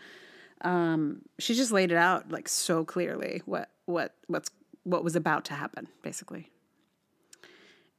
um, 0.61 1.21
she 1.37 1.53
just 1.53 1.71
laid 1.71 1.91
it 1.91 1.97
out 1.97 2.31
like 2.31 2.47
so 2.47 2.83
clearly 2.83 3.41
what 3.45 3.69
what 3.85 4.13
what's 4.27 4.49
what 4.83 5.03
was 5.03 5.15
about 5.15 5.43
to 5.45 5.53
happen, 5.53 5.87
basically, 6.01 6.49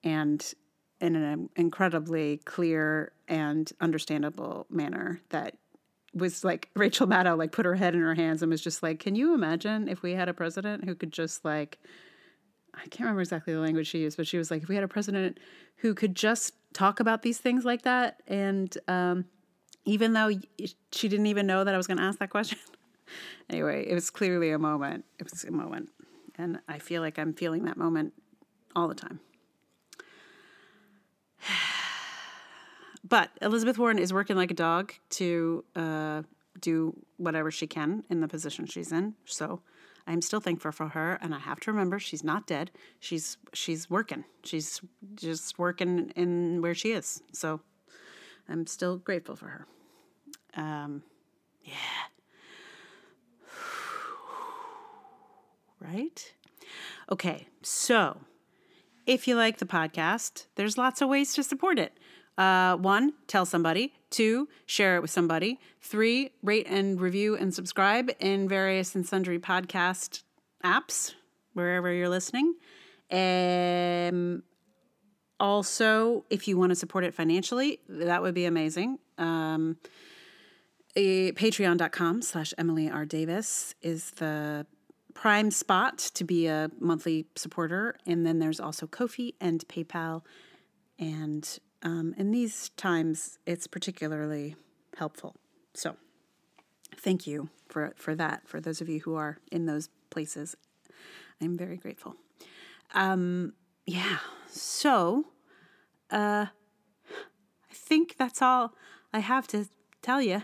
and 0.03 0.55
in 1.01 1.17
an 1.17 1.49
incredibly 1.57 2.39
clear 2.39 3.13
and 3.29 3.71
understandable 3.81 4.67
manner 4.71 5.21
that 5.31 5.57
was 6.15 6.45
like 6.45 6.71
Rachel 6.75 7.07
Maddow 7.07 7.37
like 7.37 7.53
put 7.53 7.67
her 7.67 7.75
head 7.75 7.95
in 7.95 8.01
her 8.01 8.15
hands 8.15 8.43
and 8.43 8.51
was 8.51 8.61
just 8.61 8.83
like, 8.83 8.99
"Can 8.99 9.15
you 9.15 9.35
imagine 9.35 9.89
if 9.89 10.03
we 10.03 10.13
had 10.13 10.29
a 10.29 10.35
president 10.35 10.85
who 10.85 10.95
could 10.95 11.13
just 11.13 11.45
like." 11.45 11.79
I 12.75 12.83
can't 12.83 13.01
remember 13.01 13.23
exactly 13.23 13.53
the 13.53 13.59
language 13.59 13.89
she 13.89 13.99
used, 13.99 14.17
but 14.17 14.29
she 14.29 14.39
was 14.39 14.53
like, 14.53 14.63
if 14.63 14.69
we 14.69 14.77
had 14.77 14.85
a 14.85 14.89
president 14.89 15.41
who 15.79 15.95
could 15.95 16.15
just 16.15 16.55
talk 16.73 17.01
about 17.01 17.23
these 17.23 17.39
things 17.39 17.65
like 17.65 17.83
that, 17.83 18.23
and 18.29 18.77
um, 18.87 19.25
even 19.85 20.13
though 20.13 20.31
she 20.93 21.09
didn't 21.09 21.27
even 21.27 21.45
know 21.45 21.65
that 21.65 21.75
I 21.75 21.77
was 21.77 21.89
going 21.89 21.97
to 21.97 22.05
ask 22.05 22.21
that 22.21 22.31
question, 22.31 22.57
anyway, 23.51 23.85
it 23.89 23.95
was 23.95 24.11
clearly 24.11 24.51
a 24.53 24.61
moment. 24.61 25.07
It 25.19 25.29
was 25.29 25.43
a 25.43 25.51
moment, 25.51 25.91
and 26.37 26.61
I 26.69 26.79
feel 26.79 27.03
like 27.03 27.19
I'm 27.19 27.33
feeling 27.33 27.65
that 27.65 27.77
moment 27.77 28.13
all 28.77 28.87
the 28.87 28.95
time. 28.95 29.19
But 33.09 33.31
Elizabeth 33.41 33.79
Warren 33.79 33.99
is 33.99 34.13
working 34.13 34.37
like 34.37 34.51
a 34.51 34.55
dog 34.55 34.93
to 35.11 35.65
uh, 35.75 36.23
do 36.61 36.95
whatever 37.17 37.51
she 37.51 37.67
can 37.67 38.05
in 38.11 38.21
the 38.21 38.29
position 38.29 38.67
she's 38.67 38.93
in. 38.93 39.15
So 39.25 39.63
I'm 40.07 40.21
still 40.21 40.41
thankful 40.41 40.73
for 40.73 40.89
her, 40.89 41.19
and 41.23 41.35
I 41.35 41.39
have 41.39 41.61
to 41.61 41.73
remember 41.73 41.99
she's 41.99 42.25
not 42.25 42.47
dead. 42.47 42.71
She's 42.99 43.37
she's 43.53 43.89
working. 43.89 44.25
She's 44.45 44.81
just 45.15 45.59
working 45.59 46.13
in 46.17 46.61
where 46.61 46.75
she 46.75 46.93
is. 46.93 47.23
So 47.33 47.61
I'm 48.49 48.67
still 48.67 48.97
grateful 48.97 49.37
for 49.37 49.47
her. 49.47 49.67
Um, 50.55 51.03
yeah. 51.63 51.75
Right? 55.81 56.35
Okay, 57.11 57.47
so 57.63 58.19
if 59.07 59.29
you 59.29 59.37
like 59.37 59.59
the 59.59 59.65
podcast, 59.65 60.47
there's 60.57 60.77
lots 60.77 61.01
of 61.01 61.09
ways 61.09 61.33
to 61.35 61.43
support 61.45 61.79
it. 61.79 61.97
Uh, 62.39 62.77
one, 62.77 63.13
tell 63.27 63.45
somebody. 63.45 63.93
Two, 64.11 64.49
share 64.65 64.97
it 64.97 65.03
with 65.03 65.11
somebody. 65.11 65.59
Three, 65.83 66.31
rate 66.43 66.67
and 66.69 67.01
review 67.01 67.37
and 67.37 67.53
subscribe 67.53 68.11
in 68.21 68.49
various 68.49 68.95
and 68.95 69.05
sundry 69.05 69.41
podcast 69.41 70.23
apps, 70.65 71.15
wherever 71.53 71.93
you're 71.93 72.09
listening. 72.09 72.55
Um, 73.11 74.45
also, 75.41 76.25
if 76.31 76.47
you 76.47 76.57
want 76.57 76.71
to 76.71 76.77
support 76.77 77.05
it 77.05 77.13
financially, 77.13 77.81
that 77.89 78.23
would 78.23 78.35
be 78.35 78.45
amazing. 78.45 78.99
Um, 79.19 79.77
patreon.com 80.97 82.23
slash 82.23 82.55
Emily 82.57 82.89
R. 82.89 83.05
Davis 83.05 83.75
is 83.83 84.13
the 84.13 84.67
prime 85.15 85.51
spot 85.51 85.99
to 85.99 86.23
be 86.23 86.47
a 86.47 86.71
monthly 86.79 87.27
supporter. 87.35 87.97
And 88.07 88.25
then 88.25 88.39
there's 88.39 88.61
also 88.61 88.87
Ko-fi 88.87 89.35
and 89.41 89.67
PayPal. 89.69 90.23
And 90.99 91.59
um, 91.83 92.15
in 92.17 92.31
these 92.31 92.71
times, 92.71 93.39
it's 93.47 93.67
particularly 93.67 94.57
helpful. 94.97 95.37
So 95.75 95.97
thank 96.97 97.27
you 97.27 97.49
for, 97.69 97.93
for 97.97 98.15
that, 98.15 98.49
for 98.49 98.61
those 98.61 98.81
of 98.81 98.89
you 98.89 99.01
who 99.01 99.15
are 99.15 99.39
in 99.53 99.67
those 99.67 99.89
places. 100.11 100.57
I'm 101.41 101.57
very 101.57 101.77
grateful. 101.77 102.17
Um, 102.95 103.53
yeah, 103.87 104.19
so 104.49 105.27
uh, 106.11 106.47
I 106.47 107.75
think 107.75 108.17
that's 108.19 108.43
all 108.43 108.73
I 109.13 109.21
have 109.21 109.47
to 109.49 109.67
tell 110.03 110.21
you. 110.21 110.43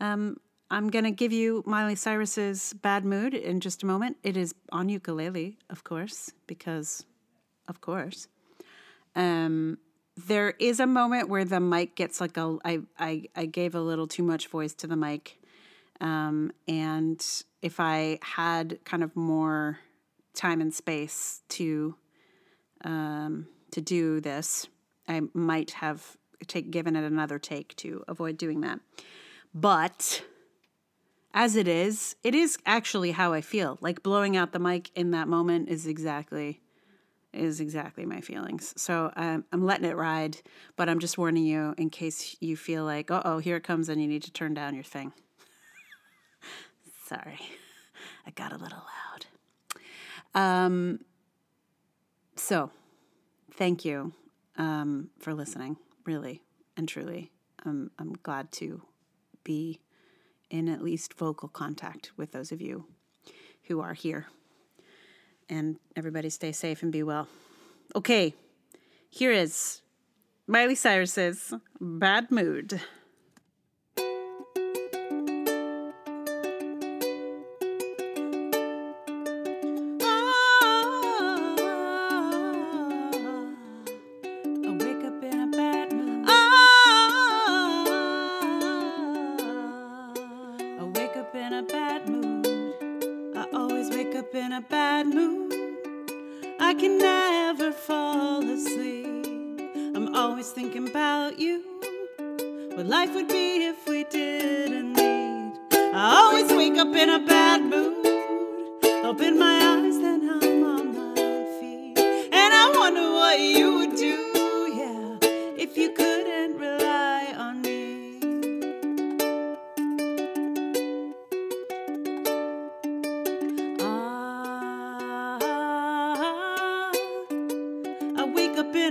Um, 0.00 0.38
I'm 0.68 0.88
going 0.88 1.04
to 1.04 1.12
give 1.12 1.32
you 1.32 1.62
Miley 1.64 1.94
Cyrus's 1.94 2.72
Bad 2.72 3.04
Mood 3.04 3.34
in 3.34 3.60
just 3.60 3.84
a 3.84 3.86
moment. 3.86 4.16
It 4.24 4.36
is 4.36 4.52
on 4.72 4.88
ukulele, 4.88 5.58
of 5.70 5.84
course, 5.84 6.32
because, 6.48 7.04
of 7.68 7.80
course. 7.80 8.26
Um, 9.14 9.78
there 10.16 10.54
is 10.58 10.80
a 10.80 10.86
moment 10.86 11.28
where 11.28 11.44
the 11.44 11.60
mic 11.60 11.94
gets 11.94 12.20
like 12.20 12.36
a 12.36 12.58
I 12.64 12.80
I, 12.98 13.24
I 13.34 13.46
gave 13.46 13.74
a 13.74 13.80
little 13.80 14.06
too 14.06 14.22
much 14.22 14.48
voice 14.48 14.74
to 14.74 14.86
the 14.86 14.96
mic. 14.96 15.38
Um, 16.00 16.52
and 16.68 17.24
if 17.62 17.80
I 17.80 18.18
had 18.22 18.78
kind 18.84 19.02
of 19.02 19.16
more 19.16 19.78
time 20.34 20.60
and 20.60 20.72
space 20.72 21.42
to 21.50 21.96
um, 22.84 23.48
to 23.72 23.80
do 23.80 24.20
this, 24.20 24.66
I 25.08 25.22
might 25.34 25.72
have 25.72 26.16
take 26.46 26.70
given 26.70 26.96
it 26.96 27.04
another 27.04 27.38
take 27.38 27.74
to 27.76 28.04
avoid 28.08 28.36
doing 28.36 28.60
that. 28.60 28.80
But 29.54 30.22
as 31.32 31.56
it 31.56 31.68
is, 31.68 32.16
it 32.22 32.34
is 32.34 32.58
actually 32.64 33.12
how 33.12 33.32
I 33.32 33.40
feel. 33.40 33.78
Like 33.80 34.02
blowing 34.02 34.36
out 34.36 34.52
the 34.52 34.58
mic 34.58 34.90
in 34.94 35.10
that 35.10 35.28
moment 35.28 35.68
is 35.68 35.86
exactly 35.86 36.60
is 37.36 37.60
exactly 37.60 38.04
my 38.04 38.20
feelings. 38.20 38.74
So 38.76 39.12
um, 39.16 39.44
I'm 39.52 39.64
letting 39.64 39.88
it 39.88 39.96
ride, 39.96 40.38
but 40.76 40.88
I'm 40.88 40.98
just 40.98 41.18
warning 41.18 41.44
you 41.44 41.74
in 41.78 41.90
case 41.90 42.36
you 42.40 42.56
feel 42.56 42.84
like, 42.84 43.10
oh, 43.10 43.38
here 43.38 43.56
it 43.56 43.64
comes, 43.64 43.88
and 43.88 44.00
you 44.00 44.08
need 44.08 44.22
to 44.24 44.32
turn 44.32 44.54
down 44.54 44.74
your 44.74 44.84
thing. 44.84 45.12
Sorry, 47.06 47.40
I 48.26 48.30
got 48.30 48.52
a 48.52 48.56
little 48.56 48.82
loud. 48.82 49.26
Um, 50.34 51.00
so 52.36 52.70
thank 53.54 53.84
you 53.84 54.12
um, 54.58 55.10
for 55.18 55.34
listening, 55.34 55.76
really 56.04 56.42
and 56.76 56.88
truly. 56.88 57.32
Um, 57.64 57.90
I'm 57.98 58.12
glad 58.22 58.52
to 58.52 58.82
be 59.42 59.80
in 60.50 60.68
at 60.68 60.82
least 60.82 61.14
vocal 61.14 61.48
contact 61.48 62.12
with 62.16 62.32
those 62.32 62.52
of 62.52 62.60
you 62.60 62.86
who 63.64 63.80
are 63.80 63.94
here 63.94 64.26
and 65.48 65.76
everybody 65.94 66.30
stay 66.30 66.52
safe 66.52 66.82
and 66.82 66.92
be 66.92 67.02
well. 67.02 67.28
Okay, 67.94 68.34
here 69.08 69.32
is 69.32 69.80
Miley 70.46 70.74
Cyrus's 70.74 71.54
Bad 71.80 72.30
Mood. 72.30 72.80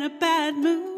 Acting 0.05 0.19
bad 0.19 0.55
you 0.63 0.94